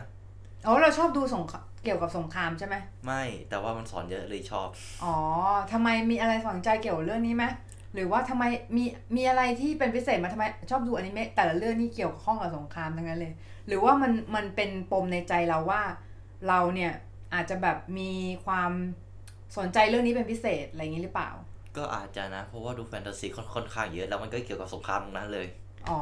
[0.65, 4.69] อ๋อ เราชอบดูสงคราม เกี่ยวกับสงครามใช่ไหมไม่แต่ว่ามันสอนเยอะเลยชอบ
[5.03, 5.15] อ๋อ
[5.71, 7.45] ทำไมมีอะไรฝังใจเกี่ยวกับเรื่องนี้ไหม
[7.93, 8.43] หรือว่าทำไม
[8.75, 8.83] มี
[9.15, 13.33] มีอะไรที่เป็นพิเศษมาทำไมชอบดูอนิเมะแต่ละเรื่องนี่เกี่ยวข้องกับสงครามทั้งนั้นเลย
[13.67, 15.81] หรือว่ามันมันเป็นปมในใจเราว่า
[16.47, 16.93] เราเนี่ย
[17.33, 18.11] อาจจะแบบมี
[18.45, 18.71] ความ
[19.57, 21.29] สนใจเรื่องนี้เป็นพิเศษอะไรอย่างนี้หรือเปล่า
[21.77, 25.47] ก็อาจจะนะ เพราะว่าดูแฟนตาซีค่อนค่อนข้างเยอะแล้วมันก็เกี่ยวกับสงครามทั้งนั้นเลย
[25.89, 26.01] อ๋อ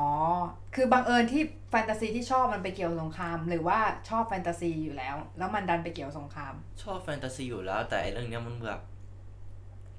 [0.76, 8.82] คือบังเอิญที่แฟนตาซีที่ชอบมันไปเกี่ยวกับสงคราม หรือว่าชอบแฟนตาซีอยู่แล้ว แล้วมันดันไปเกี่ยวกับสงคราม ชอบแฟนตาซีอยู่แล้ว แต่ไอ้เรื่องเนี้ยมันแบบ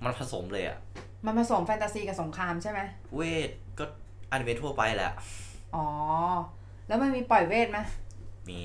[0.05, 0.79] มันผสมเลยอะ
[1.27, 2.81] มันผสมแฟนตาซีกับสงครามใช่ไหม
[3.15, 3.85] เวทก็
[4.31, 5.13] อนิเมะทั่วไปแหละ
[5.75, 5.87] อ๋อ
[6.89, 7.79] แล้วมันมีปล่อยเวทไหม
[8.49, 8.61] มี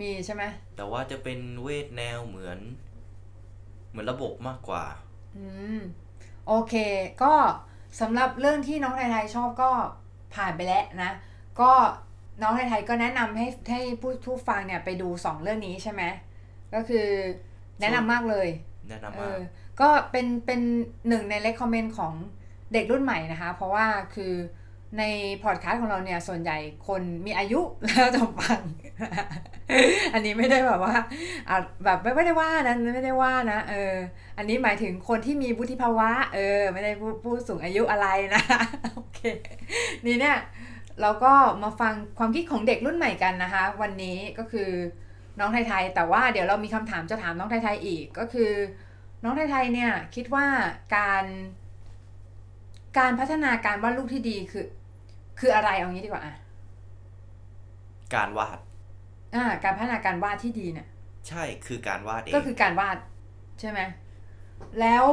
[0.00, 0.42] มีใช่ไหม
[0.76, 2.58] แต่ว่าจะเป็นเวทแนวเหมือน
[3.90, 4.84] เหมือนระบบมากกว่า
[5.36, 5.78] อืม
[6.48, 6.74] โอเค
[7.22, 7.34] ก็
[8.00, 9.70] สำหรับเรื่องที่น้องไทยๆชอบก็
[10.34, 11.10] ผ่านไปแล้วนะ
[11.60, 11.72] ก็
[12.42, 16.02] น้องไทยๆก็แนะนำให้ให้ผู้ผู้ฟังเนี่ยไปดูสองเรื่องนี้ใช่ไหม
[16.74, 17.06] ก็คือ
[17.80, 18.48] แนะนำมากเลย
[18.88, 19.38] แนะนำเอมากอ
[19.80, 20.60] ก็เป็นเป็น
[21.08, 22.12] หนึ่งใน recommend ของ
[22.72, 24.32] เด็กรุ่นใหม่นะคะ เพราะว่าคือ
[24.98, 25.02] ใน
[25.44, 28.60] พอดคาสต์ของเราเนี่ยส่วนใหญ่คนมีอายุแล้วจะฟัง
[30.14, 30.94] อันนี้ไม่ได้แบบว่า
[31.84, 33.94] แบบไม่ได้ว่านะไม่ได้ว่านะเออ
[34.38, 36.90] อันนี้หมายถึงคนที่มีวุฒิภาวะ เออ ไม่ได้
[37.22, 38.42] ผู้สูงอายุอะไรนะ
[38.94, 39.20] โอเค
[40.06, 40.36] นี่เนี่ย
[41.00, 44.70] เราก็มาฟังความคิดของเด็กรุ่นใหม่กันนะคะ วันนี้ก็คือ
[45.38, 48.50] น้องไทยๆแต่ว่าเดี๋ยวเรามีคำถามจะถามน้องไทยๆอีกก็คือ
[49.24, 50.46] น้องไทยๆเนี่ยคิดว่า
[50.96, 51.24] การ
[52.98, 54.66] การพัฒนาการวาดรูปที่ดีคือ
[55.40, 56.34] คืออะไรเอางี้ดีกว่าอะ
[58.14, 58.58] การวาด
[59.34, 60.88] อ่า การพัฒนาการวาดที่ดีเนี่ย
[61.28, 62.98] ใช่คือการวาดเองก็คือการวาด
[63.60, 63.80] ใช่ไหม
[64.80, 65.06] แล้ว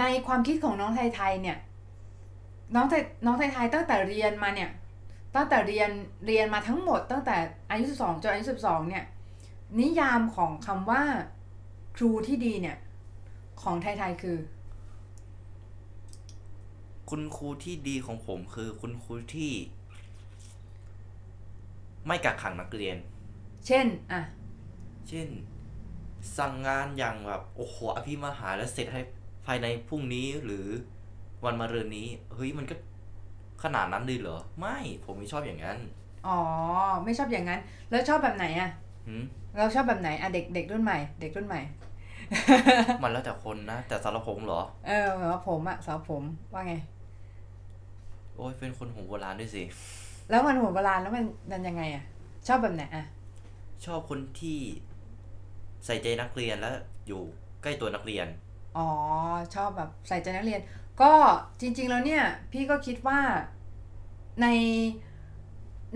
[0.00, 1.58] ในความคิดของน้องไทยๆเนี่ย
[2.74, 4.70] น้องไทยน้องไทยๆตั้งแต่เรียนมาเนี่ย
[5.34, 5.90] ตั้งแต่เรียน
[6.26, 7.36] เรียนมาทั้งหมด ตั้งแต่
[7.70, 9.04] อายุสิบสองจนอายุสิบสองเนี่ย
[9.80, 11.02] นิยามของคำว่า
[11.96, 12.76] ครูที่ดีเนี่ย
[13.62, 14.36] ของไทยๆคือ
[17.14, 19.52] คุณครูที่ดีของผมคือคุณครูที่
[22.06, 22.96] ไม่กักขังนักเรียน
[23.66, 24.20] เช่น อะ
[25.08, 25.28] เช่น
[26.38, 29.00] สั่งงานอย่างแบบโอ้โหอภิมหาแล้วเสร็จให้
[29.46, 30.66] ภายในพรุ่งนี้หรือ
[31.44, 32.74] วันมะรืนนี้ เฮ้ยมันก็
[33.62, 35.78] ขนาดนั้นเลยเหรอ ไม่ผมไม่ชอบอย่างนั้น
[36.26, 36.38] อ๋อ
[37.04, 38.70] ไม่ชอบอย่างนั้น แล้วชอบแบบไหนอะ
[39.06, 39.22] หืม
[39.58, 41.60] เราชอบแบบไหนอะเด็กเด็กรุ่นใหม่ เด็กรุ่นใหม่
[43.02, 46.22] มันแล้วแต่คนนะ แต่สำหรับผมเหรอ เออแบบว่าผมอะสาวผม
[46.52, 46.74] ว่าไง
[48.36, 49.62] โอ้ยเป็นคนหัวโบราณด้วยสิ
[50.30, 52.04] แล้วมันหัวโบราณแล้วมันมันยังไงอะ
[52.46, 53.04] ชอบแบบไหนอะ
[53.84, 54.58] ชอบคนที่
[55.86, 56.70] ใส่ใจนักเรียนและ
[57.06, 57.20] อยู่
[57.62, 58.26] ใกล้ตัวนักเรียน
[58.76, 58.88] อ๋อ
[59.54, 60.60] ชอบแบบใส่ใจนักเรียน
[61.02, 61.12] ก็
[61.60, 63.20] จริง ๆ แล้วเนี่ย พี่ก็คิดว่า
[64.42, 64.46] ใน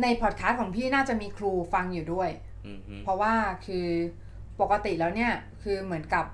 [0.03, 2.31] ในพอดคาสต์ของพี่น่าจะมีครูฟังอยู่ด้วย
[2.67, 3.35] อือฮึเพราะว่า
[3.67, 3.87] คือ
[4.61, 6.25] ปกติแล้วเนี่ย คือเหมือนกับ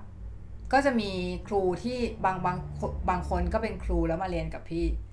[0.73, 1.11] ก็จะมี
[1.47, 2.57] ครูที่บางบาง
[3.09, 5.12] บางคนก็เป็นครูแล้วมาเรียนกับพี่อ๋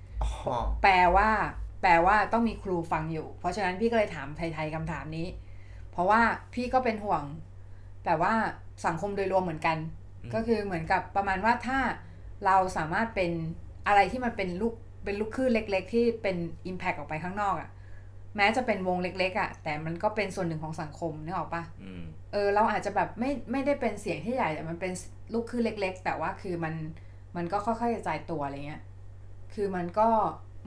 [0.83, 1.29] แปลว่า
[1.81, 5.27] แปลว่าต้องมีครูฟังอยู่ เพราะฉะนั้นพี่ก็เลยถามไทยๆคำถามนี้
[5.91, 6.21] เพราะว่า
[6.53, 7.23] พี่ก็เป็นห่วง
[8.05, 8.33] แต่ว่า
[8.85, 9.77] สังคมโดยรวมเหมือนกัน
[10.33, 11.79] ก็คือเหมือนกับประมาณว่าถ้า
[12.45, 13.31] เราสามารถเป็น
[13.87, 14.73] อะไรที่มันเป็นลูก
[15.05, 16.37] เป็นลูกคลื่นเล็ก ๆ ที่เป็น
[16.69, 17.69] Impact ออกไปข้างนอกอะ่ะ
[18.35, 24.91] แม้จะเป็นวงเล็ก ๆอะ่ะ แต่มันก็เป็นส่วนหนึ่งของสังคมนึกออกปะอืมเออ เราอาจจะแบบไม่ไม่ได้เป็นเสียงที่ใหญ่แต่มันเป็น
[25.33, 26.73] ลูกคลื่นเล็ก ๆ แต่ว่าคือมัน
[27.35, 28.81] มันก็ค่อยๆกระจายตัวอะไรเงี้ย
[29.53, 30.07] คือมันก็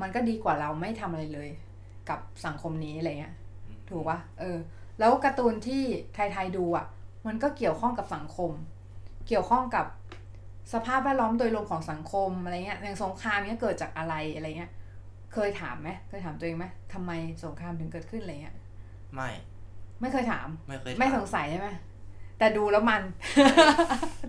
[0.02, 1.50] มันก็ดีกว่าเราไม่ทำอะไรเลย
[2.08, 3.34] กับสังคมนี้อะไรเงี้ย
[3.90, 4.58] ถูกปะเออ
[4.98, 5.82] แล้วการ์ตูนที่
[6.14, 6.86] ไทยๆดูอะ
[7.26, 8.50] มันก็เกี่ยวข้องกับสังคม
[9.28, 9.86] เกี่ยวข้องกับ
[10.72, 14.70] สภาพแวดล้อมโดยรวมของสังคมอะไรเงี้ยอย่างสงครามเนี้ยเกิดจากอะไรอะไรเงี้ย
[15.32, 17.12] เคยถามไหมเคยถามตัวเองไหมทำไม
[17.44, 18.56] สงครามถึงเกิดขึ้นอะไรเงี้ย
[19.14, 19.30] ไม่
[20.00, 21.68] ไม่เคยถาม ไม่เคย ไม่ถาสงสัยใช่ไหม
[22.38, 23.02] แต่ดูแล้วมัน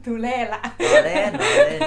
[0.05, 1.81] ดูเล่ละล้อเล่นล้อเล่น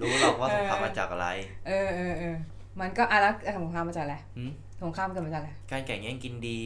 [0.00, 1.28] รู้หรอกว่าสงครามมาจากอะไร
[1.66, 2.36] เออเออเออ
[2.80, 4.50] มันก็อะแล้วสงครามมาจากอะไรหืม
[4.82, 6.60] สงครามเกิดมาจากอะไรการแข่งแย่งกินดี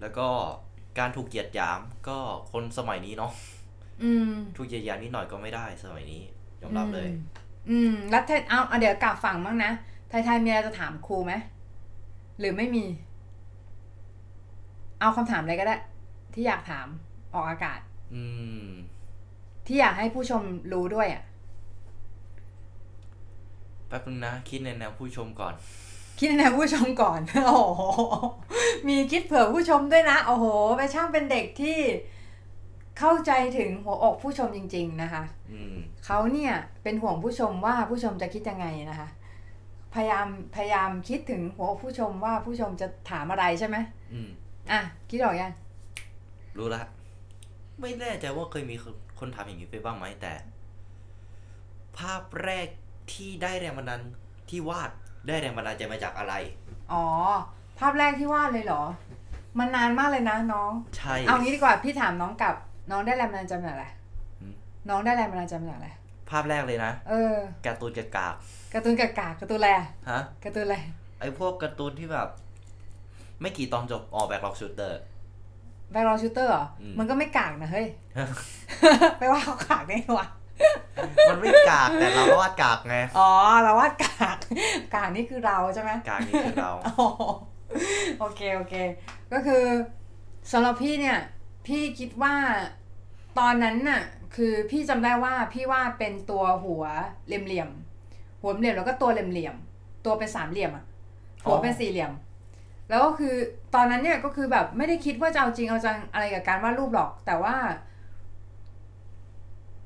[0.00, 0.26] แล้วก็
[0.98, 2.18] การถูกเหยียดหยามก็
[2.52, 3.32] คนสมัยนี้เนาะ
[4.02, 6.22] อืมถูกเหยียดหยามนิดหน่อยก็ไม่ได้สมัยนี้
[6.62, 7.18] ยอมรับเลย อืม
[7.70, 9.70] อืมแล้วไทยเอาเอาเดี๋ยวกลับฝั่งบ้างนะ
[10.08, 11.32] ไทยไทยมีอะไรจะถามครูไหม
[12.38, 12.84] หรือไม่มี
[15.00, 15.76] เอาคำถามอะไรก็ได้
[16.34, 16.86] ที่อยากถาม
[17.34, 17.80] ออกอากาศ
[18.14, 18.22] อื
[18.64, 18.68] ม
[19.66, 20.42] ที่อยากให้ผู้ชม
[20.72, 21.22] รู้ด้วยอะ
[23.88, 25.54] แป๊บนึงนะ คิดในแนวผู้ชมก่อน
[26.18, 27.82] คิดในผู้ชมก่อน โอ้โห
[28.86, 31.78] มีคิดเผื่อผู้ชมด้วยนะ โอ้โหไปช่างเป็นเด็กที่
[32.98, 39.08] เข้าใจถึงหัวอกผู้ชมจริง ๆ นะคะอืมเขาเนี่ยเป็นห่วงผู้ชมว่าผู้ชมจะคิดยังไงนะคะ
[39.94, 43.76] พยายามพยายามคิดถึงหัวอกผู้ชมว่าผู้ชมจะถามอะไรใช่ไหม
[44.12, 44.28] อืม
[44.70, 45.52] อะ คิดออกยัง
[46.58, 46.82] รู้ละ
[47.80, 50.32] ไม่แน่ใจว่าเคยมีคนคนทำอย่างนี้ไปบ้างไหมแต่
[51.98, 52.68] ภาพแรก
[53.12, 54.00] ที่ได้แรงบันดาล
[54.50, 54.90] ที่วาด
[55.26, 56.34] ได้แรงบันดาลใจมาจากอะไร
[56.92, 57.06] อ๋อ
[57.78, 58.82] ภาพแรกที่วาดเลยเหรอ
[59.58, 62.54] มันนานมากเลยนะน้อง ใช่ เอางี้ดีกว่าพี่ถามน้องกลับ
[62.90, 63.86] น้องได้แรงบันดาลใจมาจากอะไร
[64.40, 64.54] อืม
[64.88, 65.90] น้องได้แรงบันดาลใจมาจากอะไร
[66.30, 67.34] ภาพแรกเลยนะ เออ
[67.66, 68.34] การ์ตูนกากาก
[68.74, 70.76] การ์ตูนกากาการ์ตูนอะไรอะๆฮะ การ์ตูนอะไร
[71.20, 72.28] ไอพวกการ์ตูนที่แบบ
[73.40, 75.00] ไม่กี่ตอนจบออก Black Rock Shooter
[75.90, 77.86] Black Rock Shooter เหรออืมมันก็ไม่กากนะเฮ้ย
[79.18, 80.28] ไปว่าเขากากได้ไงวะ
[81.28, 83.30] มันไม่กากแต่เราก็วาดกากไง อ๋อ
[83.62, 84.38] เราว่ากาก
[84.94, 87.06] กากนี่คือเราใช่ไหมกากนี่คือเราอ๋อ
[88.20, 88.74] โอเคโอเค
[89.32, 89.64] ก็คือ
[90.52, 91.18] สำหรับพี่เนี่ย
[91.66, 92.34] พี่คิดว่า
[93.38, 94.02] ตอนนั้นน่ะ
[94.36, 96.84] คือพี่จำได้ว่าพี่วาดเป็นตัวหัว
[97.26, 100.84] เหลี่ยมๆหัวเหลี่ยมแล้วก็ตัวเหลี่ยมๆตัวเป็นสามเหลี่ยมอะ
[101.44, 102.12] หัวเป็นสี่เหลี่ยม
[102.88, 103.34] แล้วก็คือ
[103.74, 107.54] ตอนนั้นเนี่ยก็คือแบบไม่ได้คิดว่าจะเอาจริงเอาจังอะไรกับการวาดรูปหรอก แต่ว่า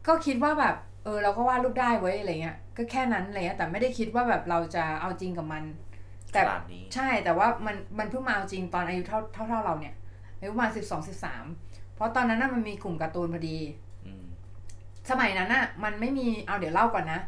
[0.06, 5.64] ก็คิดว่าแบบ เออ เราก็วาดรูปได้เว้ยอะไรเงี้ยก็แค่นั้นอะไรเลยแต่ไม่ได้คิดว่าแบบเราจะเอาจริงกับมัน
[6.28, 9.94] แต่ขนาดนี้ใช่แต่ว่ามันมันเพิ่งมาเอาจริงตอนอายุเท่าเท่าเท่าเราเนี่ย
[10.38, 11.44] อายุประมาณสิบสองสิบสาม
[11.94, 13.58] เพราะตอนนั้นน่ะมันมีกลุ่มการ์ตูนพอดี
[14.06, 14.24] อืม
[15.10, 17.20] สมัยนั้นน่ะ มันไม่มีเอาเดี๋ยวเล่าก่อนนะ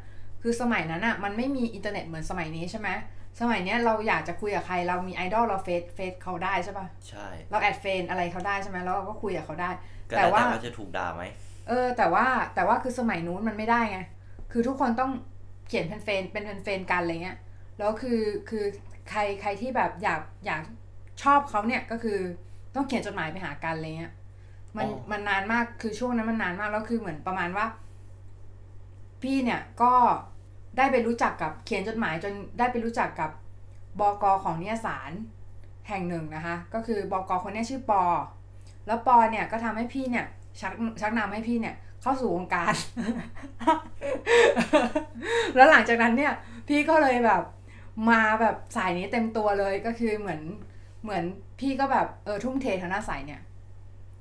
[0.42, 2.88] คือสมัยนั้นน่ะ มันไม่มีอินเทอร์เน็ตเหมือนสมัยนี้ใช่ไหม
[3.38, 9.70] สมัยเนี้ยเราอยากจะคุยกับใครเรามีไอดอลเราเฟซเฟซเขาได้ใช่ปะใช่ เรา add friend อะไรเขาได้ใช่ไหมแล้วเราก็คุยกับเขาได้
[10.10, 11.22] ก็แต่แล้วว่าแต่ว่าจะถูกด่าไหม
[11.68, 14.00] เออ แต่ว่าแต่ว่าคือสมัยนู้นมันไม่ได้ไง
[14.52, 15.10] คือทุกคนต้อง
[15.68, 17.38] เขียนเป็นเฟนเป็นเป็นเฟนกันอะไรเงี้ย
[17.78, 18.64] แล้วคือคือ
[19.10, 20.62] ใครใครที่แบบอยากอยาก
[21.22, 22.18] ชอบเขาเนี่ยก็คือ
[22.74, 24.12] ต้องเขียนจดหมายไปหากันอะไรเงี้ย
[24.76, 27.66] มันอ๋อมันนานมากคือช่วงนั้นมันนานมากแล้วคือเหมือนประมาณว่า
[29.22, 29.92] พี่เนี่ยก็
[30.80, 33.30] ได้ไปรู้จักกับเขียนจดหมายจนได้ไปรู้จักกับ
[34.00, 35.10] บอกอของนิยสาร
[35.88, 38.02] แห่งหนึ่งนะคะ ก็คือบอกอคนเนี้ยชื่อปอ
[38.86, 40.26] แล้วปอเนี่ยก็ทำให้พี่เนี่ย
[40.60, 42.74] ชักชักนำให้พี่เนี่ยเข้าสู่วงการ
[45.56, 46.32] แล้วหลังจากนั้นเนี่ย
[46.68, 47.42] พี่ก็เลยแบบ
[48.10, 50.40] มาแบบสายนี้เต็มตัวเลยก็คือเหมือน
[51.02, 51.24] เหมือน
[51.60, 53.40] พี่ก็แบบเออทุ่มเททางหน้าสายเนี่ย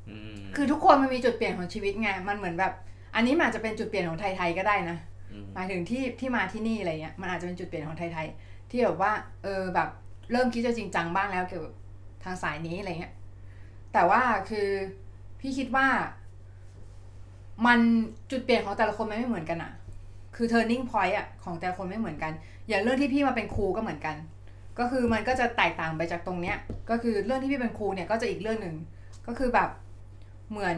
[0.10, 2.74] อืมคือทุกคนมันมีจุดเปลี่ยนของชีวิตไง มันเหมือนแบบ
[3.16, 5.19] อันนี้มันอาจจะเป็นจุดเปลี่ยนของไทยๆก็ได้นะม
[5.56, 9.12] หมายถึงที่ที่มาที่นี่อะไรเงี้ยมันอาจจะเป็นจุดเปลี่ยนของไทยๆที่แบบว่า
[9.44, 9.90] เออแบบ
[10.32, 11.74] เริ่มคิดจะจริงจังบ้างแล้วเกี่ยวกับ
[12.24, 13.14] ทางสายนี้อะไรเงี้ย
[13.94, 14.68] แต่ว่าคือ
[15.40, 15.88] พี่คิดว่า
[17.66, 17.80] มัน
[18.32, 19.72] จุดเปลี่ยนของแต่ละคนมันไม่เหมือนกันอะ
[20.36, 22.32] คือ turning point อะของแต่ละคนไม่เหมือนกัน
[22.68, 24.16] อย่างเรื่องที่พี่มาเป็นครูก็เหมือนกัน
[24.80, 26.58] ก็คือมันก็จะแตกต่างไปจากตรงเนี้ย
[26.90, 28.76] ก็คือเรื่องที่พี่เป็นครูเนี่ยก็จะอีกเรื่องหนึ่ง
[29.28, 29.70] ก็คือแบบ
[30.52, 30.78] เหมือน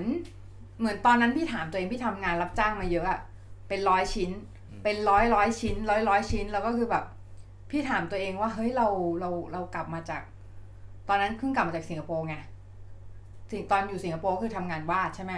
[0.79, 3.19] เหมือนตอนนั้นพี่ถามตัวเองพี่ทำงานรับจ้างมาเยอะอะ
[3.71, 4.31] เป็นร้อยชิ้น
[4.83, 7.05] เป็นร้อยร้อยชิ้น ร้อยร้อยชิ้น แล้วก็คือแบบ
[7.69, 8.87] พี่ถามตัวเองว่าเฮ้ยเรา
[9.19, 10.21] เราเรากลับมาจาก
[11.07, 12.35] ตอนนั้นเพิ่งกลับมาจากสิงคโปร์ไง
[13.51, 15.33] สิ่งตอนอยู่สิงคโปร์คือทำงานวาดใช่ไหม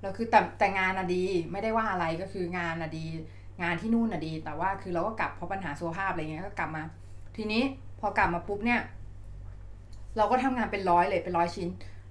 [0.00, 3.04] แล้วคือแต่แต่งานอะดีไม่ได้ว่าอะไรก็คืองานอะดี
[3.62, 6.82] งานที่นู่นอะดี แต่ว่าคือเราก็กลับเพราะปัญหาสุขภาพอะไรเงี้ยก็กลับมา
[7.36, 7.62] ทีนี้
[8.00, 8.80] พอกลับมาปุ๊บเนี่ย
[10.16, 11.68] เราก็ทำงานเป็นร้อยเลยเป็นร้อยชิ้น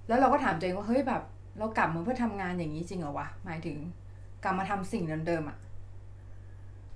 [0.08, 1.22] แล้วเราก็ถามตัวเองว่าเฮ้ยแบบ
[1.58, 3.76] เรากลับมาเพื่อทำงานอย่างนี้จริงเหรอวะหมายถึง
[4.42, 5.58] กลับมาทำสิ่งเดิมๆอะ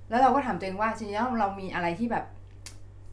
[0.08, 2.24] แล้วเราก็ถามตัวเองว่าจริงๆแล้วเรามีอะไรที่แบบ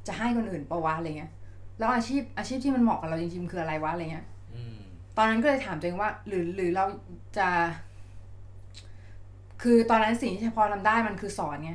[0.07, 1.31] จะให้คนอื่นปะวะอะไรเงี้ย
[1.77, 4.75] แล้วอาชีพอาชีพที่มันเหมาะกับเราจริงๆคืออะไรวะอะไรเงี้ยอืม
[5.17, 6.85] ตอนนั้นก็เลยถามตัวเองว่า หรือหรือเรา
[7.37, 7.47] จะ
[9.61, 11.73] คือตอนนั้นสิ่งที่พอทำได้มันคือสอนไง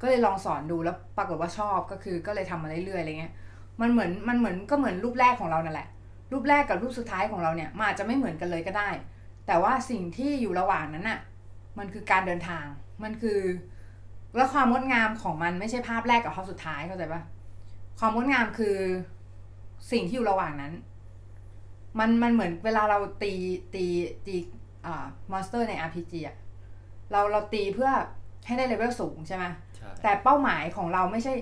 [0.00, 3.32] ก็เลยลองสอนดูแล้วปรากฏว่าชอบก็คือก็เลยทำมาเรื่อยๆอะไรเงี้ย
[3.80, 5.88] มันเหมือนมันเหมือนก็เหมือนรูปแรกของเรานั่นแหละ
[6.32, 8.88] รูปแรกกับรูปสุดท้ายของเราเนี่ยมันอาจจะไม่เหมือนกันเลยก็ได้
[9.46, 11.18] แต่ว่าสิ่งที่อยู่ระหว่างนั้นน่ะ
[11.78, 12.64] มันคือการเดินทาง
[13.02, 13.40] มันคือ
[14.36, 17.22] แล้วความงดงามของมันไม่ใช่ภาพแรกกับภาพสุดท้ายเข้าใจปะ
[17.98, 18.76] ความงดงามคือ
[19.92, 20.72] สิ่งที่อยู่ระหว่างนั้น
[21.98, 23.32] มันมันเหมือนเวลาเราตี
[23.74, 23.84] ตี
[24.26, 24.34] ตี
[24.86, 26.36] อ่ามอนสเตอร์ใน RPG อะ
[27.12, 27.90] เราเราตีเพื่อ
[28.46, 29.44] ให้ได้เลเวลสูงใช่ไหม
[29.76, 31.34] ใช่แต่เป้าหมายของเราไม่ใช่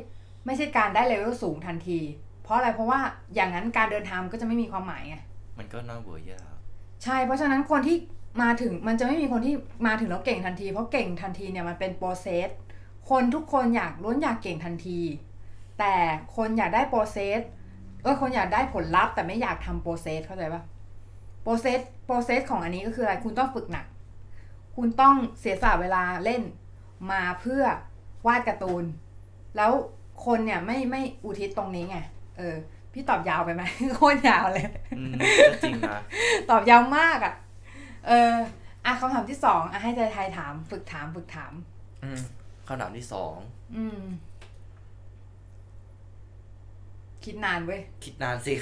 [0.46, 1.98] ไม่ใช่การได้เลเวลสูงทันที
[2.42, 3.00] เพราะอะไรเพราะว่า
[3.34, 5.16] อย่างนั้นการเดินทางก็จะไม่มีความหมายไง
[5.58, 6.56] มันก็น่าเบื่อยาก
[7.04, 7.96] ใช่ เพราะฉะนั้นคนที่
[8.42, 9.54] มาถึงมันจะไม่มีคนที่
[9.86, 12.48] มาถึงแล้วเก่งทันที เพราะเก่งทันทีเนี่ยมันเป็น process
[13.10, 15.00] คนทุกคนอยากล้วนอยากเก่งทันที
[15.78, 15.94] แต่
[16.36, 17.40] คนอยากได้ process
[18.02, 20.62] เออคนอยากได้ผลลัพธ์แต่ไม่อยากทำ process เข้าใจปะ
[21.42, 23.86] process process ของอันนี้ก็คืออะไรคุณต้องฝึกหนัก
[24.76, 26.42] คุณต้องเสียสละเวลาเล่น
[27.10, 27.62] มาเพื่อ
[28.26, 28.84] วาดการ์ตูน
[29.56, 29.72] แล้ว
[30.26, 31.98] คนเนี่ยไม่ไม่อุทิศตรงนี้ไง
[32.36, 32.54] เออ
[32.92, 33.62] พี่ตอบยาวไปไหม
[33.94, 34.66] โคตรยาวเลย
[34.98, 35.12] อืม
[35.50, 36.00] ก็จริงนะ
[36.50, 37.34] ตอบยาวมากอะ่ะ
[38.06, 38.34] เออ
[38.84, 41.52] อะคำถามที่สองอะให้ใจไทยถาม ฝึกถามฝึกถาม
[42.02, 42.20] อืม
[42.66, 43.36] คำถามที่สอง
[43.76, 44.02] อืม
[47.24, 48.54] คิดนานเว้ย คิดนานสิ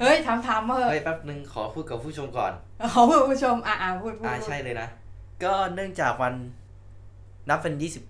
[0.00, 2.52] เฮ้ยถามถามมาเถเฮ้ยอะแป๊บนึงขอพูดกับผู้ชมก่อน
[2.94, 4.88] ขอคุณผู้ชม อะอะพูดพูดอ่าพูดใช่เลยนะ
[5.44, 6.34] ก็เนื่องจากวัน
[7.48, 8.02] นับเป็นยี่สิบ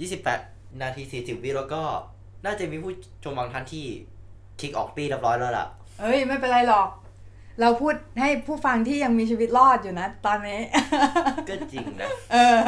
[0.00, 0.40] ยี่สิบแปด
[0.82, 1.82] นาทีสี่สิบวิแล้วก็
[2.44, 2.92] น่าจะมีผู้
[3.24, 3.84] ชมบางท่านที่
[4.60, 5.66] คลิกออกปีเรียบร้อยแล้วล่ะ
[6.00, 6.88] เฮ้ย ไม่เป็นไรหรอก
[7.60, 10.60] เราพูดให้ผู้ฟังที่ยังมีชีวิตรอดอยู่นะ ตอนนี้
[11.48, 12.58] ก็จริงนะเออ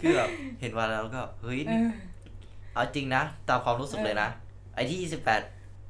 [0.00, 0.28] คือแบบ
[0.60, 1.88] เห็นวันแล้วก็ เฮ้ยเอนี่อ
[2.74, 4.28] เอาจริงนะ ตามความรู้สึกเลยนะ
[4.74, 5.42] ไอ้ที่ยี่สิบแปด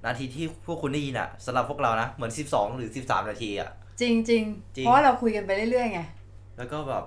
[0.07, 4.43] นาทีที่พวกคุณได้ยินอะสำหรับพวกเรานะ เหมือนสิบสองหรือสิบสามนาทีอะจริงจริง
[4.77, 6.01] จริงเพราะว่าเราคุยกันไปเรื่อยๆไง
[6.57, 7.05] แล้วก็แบบ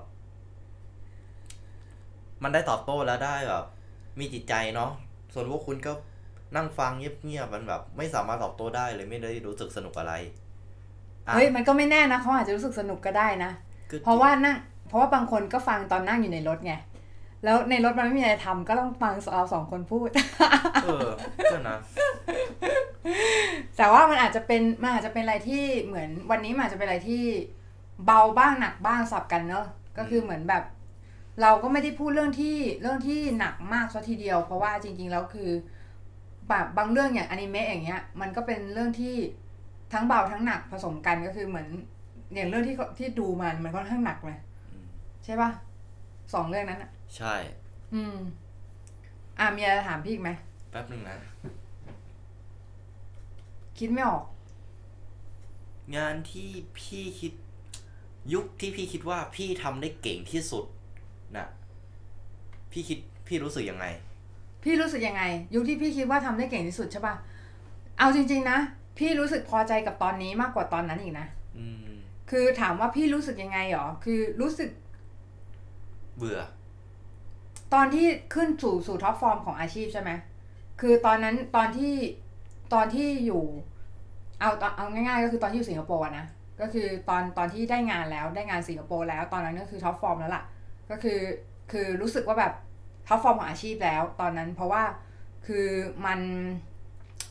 [2.43, 3.65] มันได้ตอบโต้แล้วได้แบบ
[4.19, 4.91] มีจิตใจเนาะ
[5.33, 5.93] ส่วนพวกคุณก็
[6.55, 6.91] นั่งฟัง
[7.25, 10.50] เงียบๆมันแบบ ไม่สามารถตอบโต้ได้เลยไม่ได้รู้สึกสนุกอะไรอะ
[11.33, 13.51] เฮ้ยมันก็ไม่แน่นะเขาอาจจะรู้สึกสนุกก็ได้นะ
[13.91, 14.57] ก็จงเพราะว่านั่ง
[14.87, 16.73] เพราะว่าบางคนก็ฟังตอนนั่งอยู่ในรถไง
[17.43, 20.09] แล้วในรถมันไม่มีอะไรทำก็ต้องฟังเราสองคนพูด
[20.83, 21.09] เออ
[21.53, 21.77] ก็นะ
[23.77, 27.23] แต่ว่ามันอาจจะเป็นมันอาจจะเป็นอะไรที่เหมือนวันนี้มันอาจจะเป็นอะไรที่
[28.05, 29.65] เบาบ้างหนักบ้างสับกันเนอะ
[29.97, 30.63] ก็คือเหมือนแบบ
[31.41, 35.49] เราก็ไม่ได้พูดเรื่องที่เรื่องที่หนักมากซะทีเดียว เพราะว่าจริง ๆ แล้วคือ
[36.49, 39.15] แบบบางเรื่องอย่างอนิเมะอย่างเงี้ย มันก็เป็นเรื่องที่
[39.91, 41.67] ทั้งเบาทั้งหนักผสมกันก็คือเหมือน
[42.33, 44.37] อย่างเรื่องที่ที่ดูมันมันค่อนข้างหนักเลย
[44.71, 44.85] อืม
[45.25, 45.49] ใช่ปะ
[46.33, 47.33] สองเรื่องนั้นอะ ใช่
[47.93, 48.15] อืม
[49.39, 50.31] อะมีอะไรถามพี่อีกไหม
[50.71, 51.17] แป๊บหนึ่งนะ
[53.77, 54.23] คิดไม่ออก
[55.95, 56.49] งานที่
[56.79, 57.33] พี่คิด
[58.33, 60.65] ยุคที่พี่คิดว่าพี่ทำได้เก่งที่สุด
[61.37, 61.47] น่ะ
[62.71, 63.85] พี่คิดพี่รู้สึกยังไง
[64.63, 65.23] พี่รู้สึกยังไง
[65.55, 67.15] ยุคที่พี่คิดว่าทำได้เก่งที่สุดใช่ปะ
[67.99, 68.57] เอาจริง ๆ นะ
[69.01, 71.91] พี่รู้สึกพอใจกับตอนนี้มากกว่าตอนนั้นอีกนะอืม
[72.31, 74.69] คือถามว่าพี่รู้สึกยังไงหรอ คือรู้สึก
[76.17, 76.39] เบื่อ
[77.73, 80.11] ตอนที่ขึ้นสู่สู่ท็อปฟอร์มของอาชีพใช่ไหม
[80.81, 81.95] คือตอนนั้นตอนที่
[82.73, 83.43] ตอนที่อยู่
[84.39, 86.25] เอาตอนเอาง่ายๆ ก็คือตอนที่อยู่สิงคโปร์อะนะ
[86.61, 90.43] ก็คือตอนตอนที่ได้งานแล้วได้งานสิงคโปร์แล้วตอนนั้นก็คือท็อปฟอร์มแล้วล่ะ
[90.89, 91.19] ก็คือ
[91.71, 92.53] คือรู้สึกว่าแบบ
[93.07, 94.83] ท็อปฟอร์มของอาชีพแล้ว ตอนนั้นเพราะว่า
[95.47, 95.67] คือ
[96.05, 96.19] มัน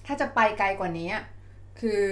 [0.07, 1.25] ถ้าจะไปไกลกว่านี้อะ
[1.81, 2.03] คือ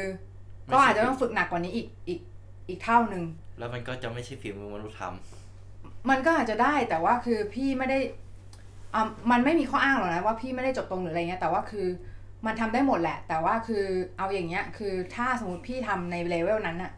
[0.67, 2.21] ไม่ก็ใช่อาจจะต้องฝึกหนักกว่านี้อีกอีก
[2.69, 3.25] อีกเท่าหนึ่ง
[3.59, 5.03] แล้วมันก็จะไม่ใช่ฝีมือมนุษย์ท
[6.11, 7.99] มันก็อาจจะได้แต่ว่าคือพี่ไม่ได้
[8.95, 11.87] อ่ามันไม่มีข้ออ้างหรอกนะว่าพี่ไม่ได้จบตรงหรืออะไรเงี้ยแต่ว่าคือ
[12.47, 13.85] มันทำได้หมดแหละ แต่ว่าคือ
[14.19, 16.93] เอาอย่างเงี้ย คือถ้าสมมติพี่ทำในเลเวลนั้นน่ะ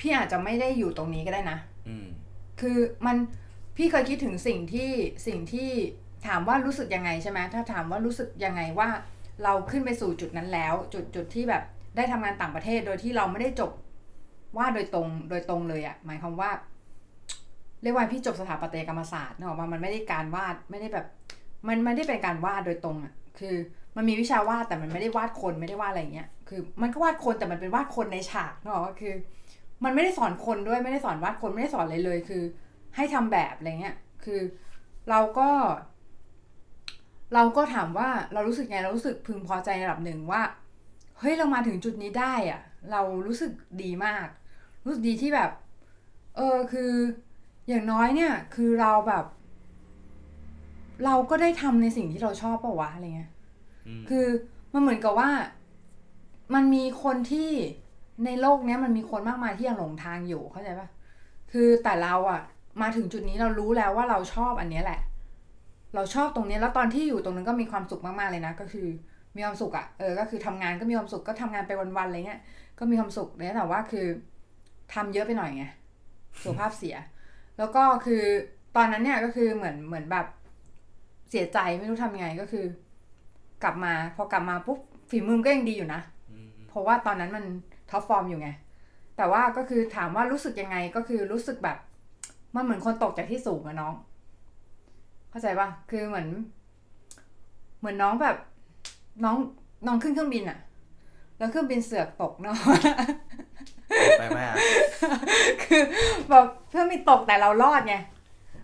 [0.00, 2.06] พี่อาจจะไม่ได้อยู่ตรงนี้ก็ได้นะำอืม
[2.60, 3.16] คือมัน
[3.76, 4.90] พี่เคยคิดถึงสิ่งที่
[5.26, 5.70] สิ่งที่
[6.26, 8.88] ถามว่ารู้สึกยังไงใช่ไหมถ้าถามว่ารู้สึกยังไงว่า
[9.42, 11.62] เราขึ้นไปสู่จุดนั้นแล้ว จุดจุดที่แบบ
[11.96, 13.70] ได้ทำงานต่างประเทศโดยที่เราไม่ได้จบ
[14.58, 16.50] วาดโดยตรงโดยตรงเลยอะ่ะหมายความว่า
[17.82, 21.06] เรียกว่าพี่จบสถาปัตยกรรมศาสตร์เนอะว่ามันไม่ได้การวาดไม่ได้แบบ
[21.68, 23.54] มันไม่ได้เป็นการวาดโดยตรงอะ่ะคือ
[23.96, 29.14] มันมีวิชาวาดแต่มันไม่ได้วาดคนไม่ได้วาดอะไรเงี้ยคือ มันก็วาดคนแต่มันเป็นวาดคนในฉากเนอะคือ
[29.84, 32.42] มันไม่ได้สอนคนด้วยไม่ได้สอนวาดคนไม่ได้สอนอะไรเลย คือ
[32.96, 34.40] ให้ทำแบบอะไรเงี้ยคือ
[35.10, 35.48] เราก็
[37.34, 40.42] เราก็ถามว่าเรารู้สึกไงเรารู้สึกพึงพอใจในระดับหนึ่งว่า
[41.18, 42.60] เฮ้ยเรามาถึงจุดนี้ได้อะ
[42.90, 44.26] เรารู้สึกดีมาก
[44.84, 45.50] รู้สึกดีที่แบบ
[46.36, 46.90] เออคือ
[47.68, 49.24] อย่างน้อยเนี่ยคือเราแบบ
[51.04, 53.32] เราก็ได้ทำในสิ่งที่เราชอบปะวะอะไรเงี้ย
[54.08, 54.26] คือ
[54.72, 55.30] มันเหมือนกับว่า
[56.54, 57.50] มันมีคนที่
[58.24, 60.88] ในโลกเนี้ยมันมีคนมากมายที่ยังหลงทางอยู่เข้าใจปะ
[61.52, 62.40] คือแต่เราอะ
[62.82, 65.00] มาถึงจุดนี้เรารู้แล้วว่าเราชอบอันนี้แหละ
[65.94, 68.86] เราชอบตรงเนี้ยแล้วตอนที่อยู่ตรงนั้นก็มีความสุขมากๆเลยนะ ก็คือ
[69.36, 72.40] มีความสุขอะเออก็คือทำงานก็มีความสุขก็ทำงานไปวันๆอะไรเงี้ย
[72.78, 74.06] ก็มีความสุขเนี่ยแต่ว่าคือ
[74.94, 75.64] ทำเยอะไปหน่อยไง
[76.42, 76.96] สุขภาพเสีย
[77.58, 78.22] แล้วก็คือ
[78.76, 80.26] ตอนนั้นเนี่ยก็คือเหมือนเหมือนแบบ
[81.30, 82.64] เสียใจไม่รู้ทำยังไงก็คือ
[83.62, 84.78] กลับมาพอกลับมาปุ๊บ
[85.10, 86.00] ฝีมือมันก็ยังดีอยู่นะ
[86.32, 87.44] อืมเพราะว่าตอนนั้นมัน
[87.90, 88.48] ท็อปฟอร์มอยู่ไง
[89.16, 91.78] แต่ว่าก็คือถามว่ารู้สึกยังไงก็คือรู้สึกแบบ
[92.54, 93.94] มันเหมือนคนตกจากที่สูงอะน้อง
[95.34, 96.28] เข้าใจปะคือเหมือน
[97.78, 98.36] เหมือนน้องแบบ
[99.24, 99.36] น้อง
[99.86, 100.58] น้องขึ้นเครื่องบินอะ
[101.38, 102.56] แล้วเครื่องบินเสือกตกเนาะ
[104.18, 104.56] ไปไหมอะ
[105.62, 105.82] คือ
[106.28, 107.96] แบบเพื่อนมีตกแต่เรารอดไง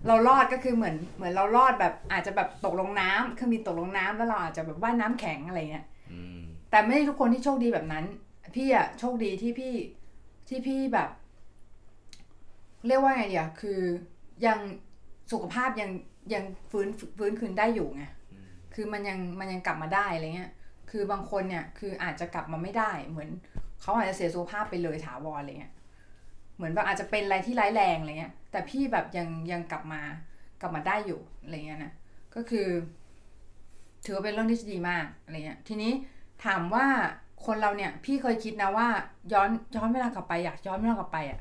[0.07, 8.05] เรารอดก็คือเหมือนเหมือนเรารอดแบบอาจจะแบบตกลงน้ำเครื่องบินตกลงน้ำแล้วเราอาจจะแบบว่ายน้ำแข็งอะไรเงี้ยอืมแต่ไม่ได้ทุกคนที่โชคดีแบบนั้น
[8.57, 9.75] พี่อะโชคดีที่พี่
[10.49, 11.09] ที่พี่แบบ
[12.87, 13.79] เรียกว่าไงเดียคือ
[14.47, 14.59] ยัง
[15.33, 15.91] สุขภาพยัง
[16.35, 16.89] ยังฟื้น
[17.19, 18.05] ฟื้นคืนได้อยู่ไง
[18.75, 20.51] คือมันยังมันยังกลับมาได้อะไรเงี้ย
[20.91, 23.31] คือบางคนเนี่ยคืออาจจะกลับมาไม่ได้ เหมือน
[23.81, 25.73] เขาอาจจะเสียสุขภาพไปเลยถาวรอะไรเงี้ย
[26.57, 30.03] เหมือนแบบอาจจะเป็นอะไรที่ร้ายแรงอะไรเงี้ย แต่พี่แบบยังยังกลับมา
[30.61, 31.93] กลับมาได้อยู่อะไรเงี้ยนะ
[32.35, 32.69] ก็คือ
[34.05, 35.93] ถือว่าเป็นเรื่องที่ดีมากอะไรเงี้ย ทีนี้
[36.45, 36.87] ถามว่า
[37.47, 38.89] คนเราเนี่ย พี่เคยคิดนะว่า
[39.33, 41.41] ย้อนย้อนเวลากลับไป อยากย้อนเวลากลับไปอะ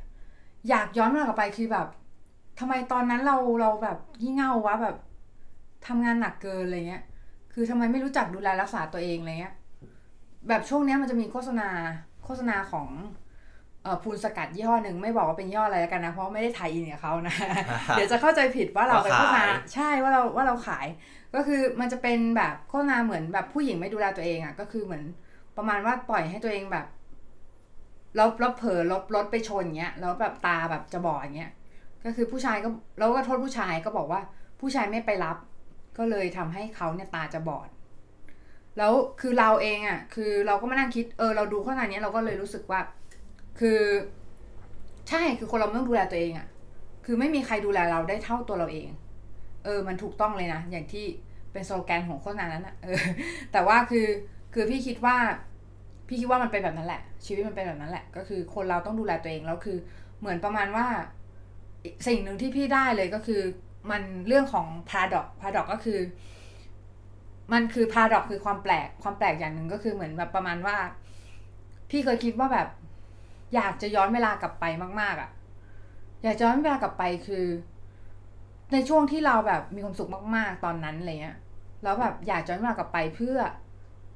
[0.70, 1.88] อยากย้อนเวลากลับไปคือแบบ
[2.60, 4.98] ทำไมตอนนั้นเราเราแบบยี่เง่าวะแบบ
[5.88, 7.04] ทำงานหนักเกินอะไรเงี้ย
[7.54, 9.56] คือทำไมไม่รู้จักดูแลรักษาตัวเองอะไรเงี้ย
[10.48, 11.70] แบบช่วงเนี้ยมันจะมีโฆษณา
[12.26, 12.88] โฆษณาของ
[13.84, 17.36] เอ่อพูนสกัดยี่ห้อหนึ่งไม่บอกว่าเป็นยี่ห้ออะไรแล้วกันนะเพราะว่าไม่ได้ไทยอินกับเขานะ
[17.92, 20.88] เดี๋ยวจะเข้าใจผิดว่าเราไปโฆษณาว่าขายใช่ว่าเราว่าเราขาย
[21.36, 25.04] ก็คือมันจะเป็นแบบโฆษณาเหมือนแบบผู้หญิงไม่ดูแลตัวเองอะ่ะ ก็คือเหมือน
[25.58, 26.86] ประมาณว่าปล่อยให้ตัวเองแบบ
[28.16, 31.52] แล้วแล้วเผลอรถรถไปชนเงี้ยแล้วแบบตาแบบจะบอดเงี้ย
[32.06, 32.70] ก็คือผู้ชายก็
[33.00, 34.22] แล้วก็โทษผู้ชายก็บอกว่า
[34.60, 35.38] ผู้ชายไม่ไปรับ
[35.98, 37.70] ก็เลยทำให้เขาเนี่ยตาจะบอด
[38.78, 42.80] แล้วคือเราเองอะ่ะ คือเราก็มานั่งคิดเออเราดูโฆษณานี้เราก็เลยรู้สึกว่า
[43.60, 43.80] คือ
[45.10, 46.48] ใช่คือคนเราต้องดูแลตัวเองอะ่ะ
[47.06, 48.88] คือไม่มีใครดูแลเราได้เท่าตัวเราเอง
[49.66, 51.06] เออ มันถูกต้องเลยนะอย่างที่
[51.52, 53.00] เป็นสโลแกนของโฆษณานั้นอะเออ
[53.52, 54.08] แต่ว่าคือ
[54.54, 55.16] คือพี่คิดว่า
[56.08, 59.78] พี่คิดว่ามันเป็นแบบนั้นแหละ ชีวิตมันเป็นแบบนั้นแหละ ก็คือคนเราต้องดูแลตัวเองแล้วคือ
[60.20, 60.86] เหมือนประมาณว่า
[62.08, 63.42] สิ่งหนึ่งที่พี่ได้เลยก็คือ
[63.92, 66.00] มันเรื่องของพาดอกพาดอกก็คือ
[67.54, 70.78] มันคือพาดอกคือความแปลกความแปลกอย่างหนึ่งก็คือเหมือนแบบประมาณว่า
[71.90, 72.68] พี่เคยคิดว่าแบบ
[73.56, 74.66] อยากจะย้อนเวลากลับไป
[75.02, 75.30] มาก ๆอะ่ะ
[76.24, 77.46] อยากจะย้อนเวลากลับไปคือ
[78.74, 81.38] ในช่วงที่เราแบบมีความสุขมากๆ ตอนนั้นอะไรเงี้ย
[81.84, 83.38] แล้วแบบอยากจะย้อนเวลากลับไปเพื่อ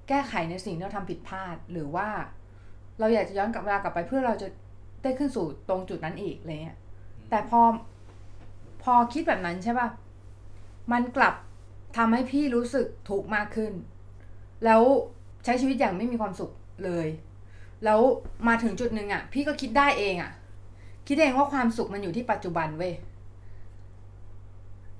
[0.08, 2.08] แก้ไขในสิ่งที่เราทำผิดพลาดหรือว่า
[3.00, 4.48] เราอยากจะย้อนกลับเวลากลับไปเพื่อเราจะ
[5.04, 6.78] ได้ขึ้นสู่ตรงจุดนั้นอีกอะไรเงี้ย
[7.34, 7.62] แต่พอ
[8.84, 9.88] พอคิดแบบนั้นใช่ป่ะ
[10.92, 11.34] มันกลับ
[11.98, 13.74] ทำให้พี่รู้สึกทุกมากขึ้น
[14.66, 14.82] แล้ว
[15.44, 16.52] ใช้ชีวิตอย่างไม่มีความสุข
[16.86, 17.08] เลย
[17.86, 18.00] แล้ว
[18.48, 20.32] มาถึงจุดหนึ่งอะ พี่ก็คิดได้เองอะ
[21.08, 22.94] คิดเองว่าความสุขมันอยู่ที่ปัจจุบันเว้ย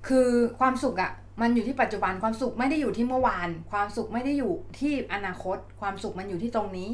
[0.08, 0.28] คือ
[0.58, 6.90] ความสุขอะ มันอยู่ที่ปัจจุบัน ความสุขไม่ได้อยู่ที่เมื่อวาน ความสุขไม่ได้อยู่ที่อนาคต ความสุขมันอยู่ที่ตรงนี้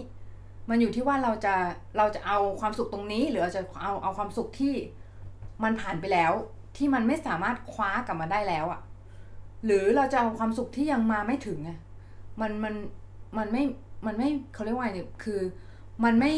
[0.68, 1.54] มันอยู่ที่ว่าเราจะ
[1.96, 4.74] เราจะเอาความสุขตรงนี้ หรือเราจะเอาเอาความสุขที่
[5.64, 6.32] มันผ่านไปแล้ว
[6.76, 8.80] ที่มันไม่สามารถคว้ากลับมาได้แล้วอะ่ะ
[9.64, 11.70] หรือเราจะเอาความสุขที่ยังมาไม่ถึงไง
[12.40, 12.74] มันมัน
[13.38, 13.64] มันไม่
[14.06, 15.40] มันไม่เขาเรียกว่าไงเนี่ยคือ
[16.04, 16.34] มันไม่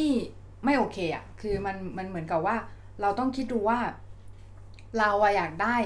[0.65, 2.57] ไม่โอเคอะ่ะคือมันมันเหมือนกับว่า
[3.01, 3.79] เราต้องคิดดูว่า
[4.99, 5.77] เราอะอยากได้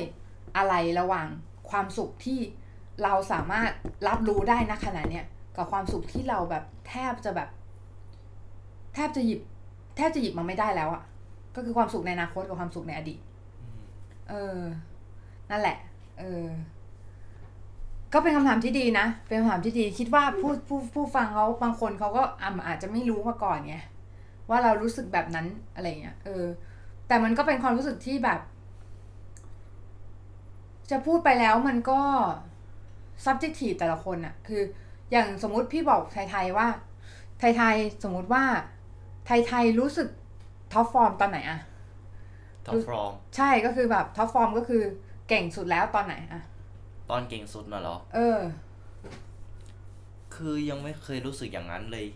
[0.56, 1.28] อะไรระหว่าง
[1.70, 2.38] ความสุขที่
[3.02, 3.70] เราสามารถ
[4.08, 5.26] รับรู้ได้นะขณะเนี้ย
[5.56, 7.48] กับความสุขที่เราแบบแทบจะแบบ
[8.94, 9.40] แทบจะหยิบ
[9.96, 11.02] แทบจะหยิบมาไม่ได้แล้วอะ
[11.56, 13.20] ก็คือความสุขในอนาคตกับความสุขในอดีต
[14.28, 14.60] เออ
[15.50, 15.76] นั่นแหละ
[16.18, 16.44] เออ
[18.12, 23.76] ก็เป็นคำถามที่ดีนะ เป็นคำถามที่ดี คิดว่าผู้ผู้ผู้ฟังเขาบางคนเขาก็อ่าอาจจะไม่รู้มาก่อนไง
[24.48, 26.44] ว่าเรารู้สึกแบบนั้นอะไรเงี้ย เออ
[27.08, 28.40] แต่มันก็เป็นความรู้สึกที่แบบ
[30.90, 32.00] จะพูดไปแล้วมันก็
[33.24, 34.62] subjective แต่ละคนอะคือ
[35.10, 36.68] อย่างสมมุติพี่บอกไทยๆว่า
[37.38, 38.44] ไทยๆสมมุติว่า
[39.26, 40.08] ไทยๆรู้สึก
[40.72, 41.58] ท็อปฟอร์มตอนไหนอะ
[42.66, 44.82] ท็อปฟอร์มใช่ก็คือแบบท็อปฟอร์มก็คือ
[45.28, 46.42] เก่งสุดแล้วตอนไหนอะ
[47.10, 48.40] ตอนเก่งสุดน่ะเหรอ เออ
[50.34, 52.06] คือยังไม่เคยรู้สึกอย่างนั้นเลย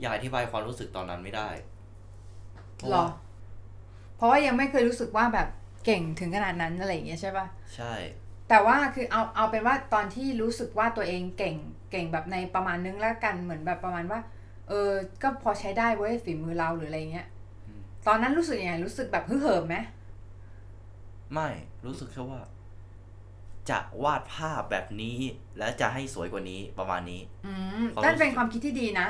[0.00, 1.48] อยากอธิบายความรู้สึกตอนนั้นไม่ได้
[2.76, 3.06] เพราะหรอว่า
[4.16, 5.48] เพราะว่ายังไม่เคยรู้สึกว่าแบบ
[5.84, 7.46] เก่งถึงขนาดนั้นอะไรอย่างเงี้ยใช่ปะ
[7.76, 7.92] ใช่
[8.48, 11.56] แต่ว่าคือเอาเอาเป็นว่าตอนที่รู้สึกว่าตัวเองเก่ง
[11.90, 14.20] เก่งแบบในประมาณนึงแล้วกันเหมือนแบบประมาณว่า
[14.68, 14.90] เออ
[15.22, 17.26] ก็พอใช้ได้เว้ยฝีมือเราหรืออะไรเงี้ย
[18.06, 19.76] ตอนนั้นรู้สึกยังไงรู้สึกแบบฮึ่เหิมไหม
[21.34, 21.48] ไม่
[21.86, 22.40] รู้สึกแค่ว่า
[23.70, 25.16] จะวาดภาพแบบนี้
[25.58, 29.08] และจะให้สวยกว่านี้ประมาณนี้ อืมความรู้สึกนั่นเป็นความคิดที่ดีนะ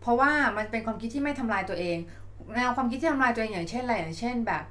[0.00, 1.98] เพราะว่ามันเป็นความคิดที่ไม่ทำลายตัวเอง
[2.54, 4.64] แนวความคิดที่ทำลายตัวเองอย่างเช่นอะไรอย่างเช่นแบบ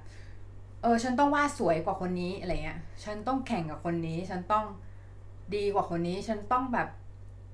[0.82, 4.66] เออ ฉันต้องวาดสวยกว่าคนนี้อะไรเงี้ย ฉันต้องแข่งกับคนนี้ ฉันต้อง
[5.56, 6.88] ดีกว่าคนนี้ ฉันต้องแบบ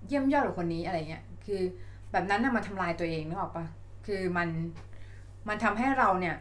[0.08, 1.62] เยี่ยมยอดกว่าคนนี้อะไรเงี้ย คือ
[2.12, 3.66] แบบนั้นน่ะมันทำลายตัวเองนึกออกปะ
[4.08, 4.50] คือมัน
[5.48, 6.36] มันทำให้เราเนี่ย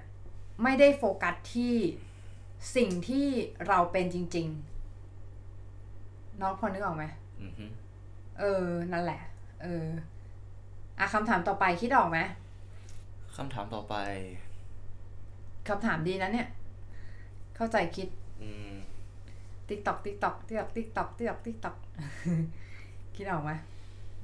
[0.62, 1.74] ไม่ได้โฟกัสที่
[2.76, 3.26] สิ่งที่
[3.68, 7.04] เราเป็นจริงๆน้องพอนึกออกไหม
[7.42, 7.66] อือฮึ
[8.38, 9.20] เออ นั่นแหละ
[9.62, 9.86] เออ
[10.98, 12.18] อะคำถามต่อไปคิดออกไหม
[13.36, 13.94] คำถามต่อไป
[15.68, 16.48] คำถามดีนะเนี่ย
[17.56, 18.08] เข้าใจคิด
[18.42, 18.74] อืม
[19.68, 21.76] ติ๊กตอกติ๊กตอกติ๊กตอกติ๊กตอกติ๊กตอกติ๊กตอก
[23.16, 23.50] คิดออกไหม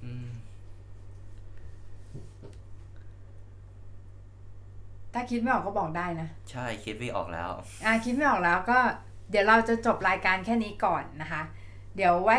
[0.04, 0.28] อืม
[5.14, 7.50] ถ้าคิดไม่ออกก็บอกได้นะ ใช่คิดไม่ออกแล้ว
[7.84, 8.78] อะคิดไม่ออกแล้วก็
[9.30, 11.42] เดี๋ยวเราจะจบรายการแค่นี้ก่อนนะคะ
[11.96, 12.38] เดี๋ยวไว้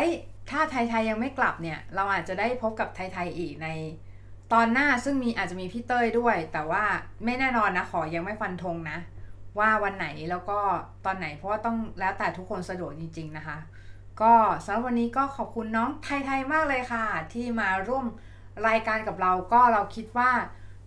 [0.50, 3.68] ถ้าไทยไทยยังไม่กลับเนี่ย เราอาจจะได้พบกับไทยไทยอีกใน
[4.52, 6.84] ตอนหน้าซึ่งมีอาจจะมีพี่เต้ยด้วย แต่ว่า
[7.24, 8.98] ไม่แน่นอนนะขอยังไม่ฟันธงนะ
[9.58, 10.58] ว่าวันไหนแล้วก็
[11.04, 13.58] ตอนไหนเพราะว่าต้องแล้วแต่ทุกคนสะดวกจริง ๆนะคะ
[14.22, 14.32] ก็
[14.64, 18.04] สำหรับวันนี้ก็ขอบคุณน้องไทยไทยมากเลยค่ะ ที่มาร่วม
[18.68, 20.30] รายการกับเราก็เราคิดว่า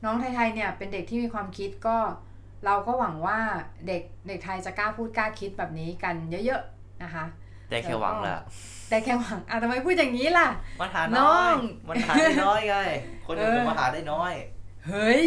[0.04, 1.98] น้องไทยไทยเนี่ยเป็นเด็กที่มีความคิดก็
[2.66, 3.40] เราก็หวังว่า
[3.88, 7.26] เด็กเด็กไทยจะกล้าพูดกล้าคิดแบบนี้กันเยอะๆนะคะ
[7.70, 8.40] ได้แค่หวังแหละ
[8.90, 10.48] แต่แค่หวังอะทำไมพูดอย่างนี้ล่ะ
[10.80, 11.54] มันหาน้น้อองย
[11.88, 12.76] มันหาได้น้อยไง
[13.28, 14.34] คนอื่นเออจะมาหาได้น้อย
[14.88, 15.26] เฮ้ย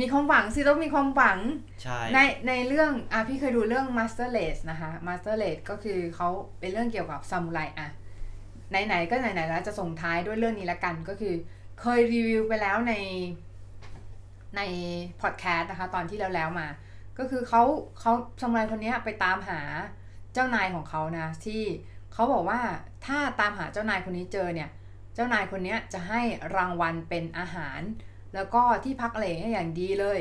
[0.00, 1.38] มีความหวังสิต้องมีความหวัง
[1.82, 6.28] ใช่ในในเรื่องอะพี่เคยดูเรื่อง Master Race นะคะ Master Race ก็คือเขา
[6.58, 7.88] เป็นเรื่องเกี่ยวกับซามูไรอะ
[8.70, 11.34] ไหนๆก็ไหนๆแล้วจะส่งท้ายด้วยเรื่องนี้ละกันก็คือ
[11.80, 12.94] เคยรีวิวไปแล้วใน
[14.56, 14.60] ใน
[15.20, 16.68] พอดแคสต์นะคะ ตอนที่แล้วแล้วมา
[17.18, 17.62] ก็คือเขา
[18.00, 19.60] เขาซามูไรคนนี้ไปตามหา
[20.32, 21.62] เจ้านายของเขานะที่
[22.12, 22.60] เขาบอกว่า
[23.06, 24.68] ถ้าตามหาเจ้านายคนนี้เจอเนี่ย
[25.14, 26.20] เจ้านายคนนี้จะให้
[26.56, 27.80] รางวัลเป็นอาหาร
[28.34, 30.18] แล้วก็ที่พักอะไรให้อย่างดีเลย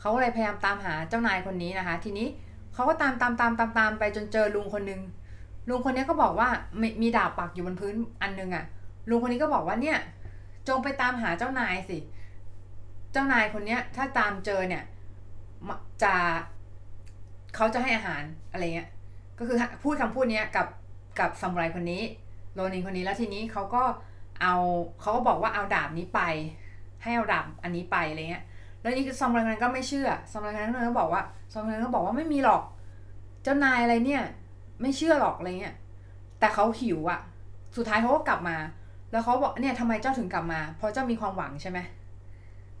[0.00, 2.28] เขาเลยพยายามตามหาเจ้านายคนนี้นะคะ ทีนี้
[2.74, 5.00] เขาก็ตามตามตามตามตามไปจนเจอลุงคนนึง
[5.68, 6.48] ลุงคนนี้ก็บอกว่า
[6.80, 8.64] มีมีดาบปักอยู่บนพื้นอันนึงอะ่ะ
[9.08, 9.98] ลุงคนนี้ก็บอกว่าเนี่ย
[10.68, 11.98] จงไปตามหาเจ้านายสิ
[13.12, 14.84] เจ้านายคนเนี้ย ถ้าตามเจอเนี่ย
[16.02, 16.14] จะ
[17.56, 18.88] เขาจะให้อาหารอะไรเงี้ย
[19.38, 20.66] ก็คือพูดคำพูดเนี้ยกับ
[21.20, 22.02] กับซามูไรคนนี้
[22.54, 23.82] โรนินคนนี้แล้วทีนี้เขาก็
[24.42, 24.54] เอา
[25.00, 26.20] เขาก็บอกว่าเอาดาบนี้ไป
[27.02, 28.44] ให้เอาดาบอันนี้ไปอะไรเงี้ย
[28.80, 32.62] แล้วนี่คือซามูไรนั้นก็ไม่เชื่อซามูไรนนั้นก็บอกว่าซามูไรนั้นก็บอกว่าไม่มีหรอก
[33.42, 34.22] เจ้านายอะไรเนี่ย
[34.80, 35.74] ไม่เชื่อหรอกอะไรเงี้ย
[36.38, 37.20] แต่เขาหิวอะ
[37.76, 38.56] สุดท้ายเขาก็กลับมา
[39.12, 41.78] แล้วเขาบอกเนี่ยทำไมเจ้าถึงกลับมา เพราะเจ้ามีความหวังใช่ไหม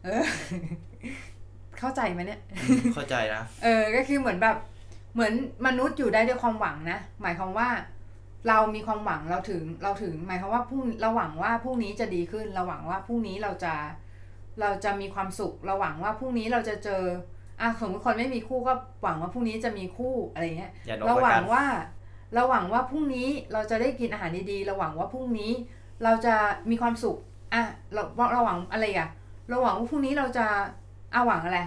[0.04, 0.24] เออ
[1.78, 2.40] เข้าใจไหมเนี่ย
[2.94, 4.56] เข้าใจนะ เออ ก็คือเหมือนแบบ
[5.14, 5.32] เหมือน
[5.66, 7.68] มนุษย์อยู่ได้ด้วยความหวังนะ หมายความว่า
[8.48, 13.74] เรามีความหวังเราถึง เราถึง หมายความว่าพรุ่งเราหวังว่าพรุ่งนี้จะดีขึ้น เราหวังว่าพรุ่งนี้เราจะ
[14.60, 17.02] เราจะมีความสุข เราหวังว่าพรุ่งนี้เราจะเจอ
[17.60, 18.72] อะสมมติคนไม่มีคู่ก็
[19.02, 21.64] หวังว่าพรุ่งนี้จะมีคู่อะไรเงี้ยอย่านกเราละหวักังนว่า
[22.34, 25.52] เราหวังว่าพรุ่งนี้เราจะได้กินอาหารดีๆ เราหวังว่าพรุ่งนี้
[26.04, 26.34] เราจะ
[26.70, 27.16] มีความสุข
[27.54, 27.62] อะ
[27.94, 29.10] เราเราหวังอะไรอะ
[29.48, 30.46] เราหวังว่าพรุ่งนี้เราจะ
[31.14, 31.60] อะหวังอะไร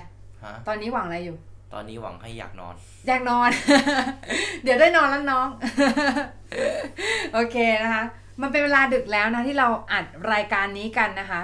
[0.43, 1.37] ฮะตอนนี้หวังอะไรอยู่
[1.73, 2.75] ตอนนี้หวังให้อยากนอน
[3.07, 3.49] อยากนอน
[4.63, 5.47] เดี๋ยวได้นอนแล้วน้อง
[7.33, 8.03] โอเคนะคะ
[8.41, 11.41] มันเป็นเวลาดึกแล้วนะที่เราอัดรายการนี้กันนะคะ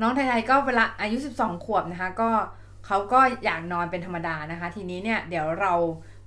[0.00, 2.30] น้องไทยๆก็เวลาอายุ 12 ขวบนะคะ ก็
[2.86, 5.74] เขาก็อยากนอนเป็นธรรมดานะคะ ทีนี้เนี่ยเดี๋ยวเรา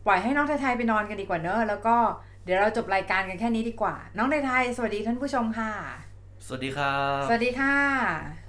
[0.05, 5.71] ปล่อยให้น้องไทยๆไปนอนกันดีกว่าเนอะแล้วก็เดี๋ยวเราจบรายการกันแค่นี้ดีกว่า น้องไทยๆสวัสดีท่านผู้ชมค่ะ
[6.45, 8.48] สวัสดีครับ สวัสดีค่ะ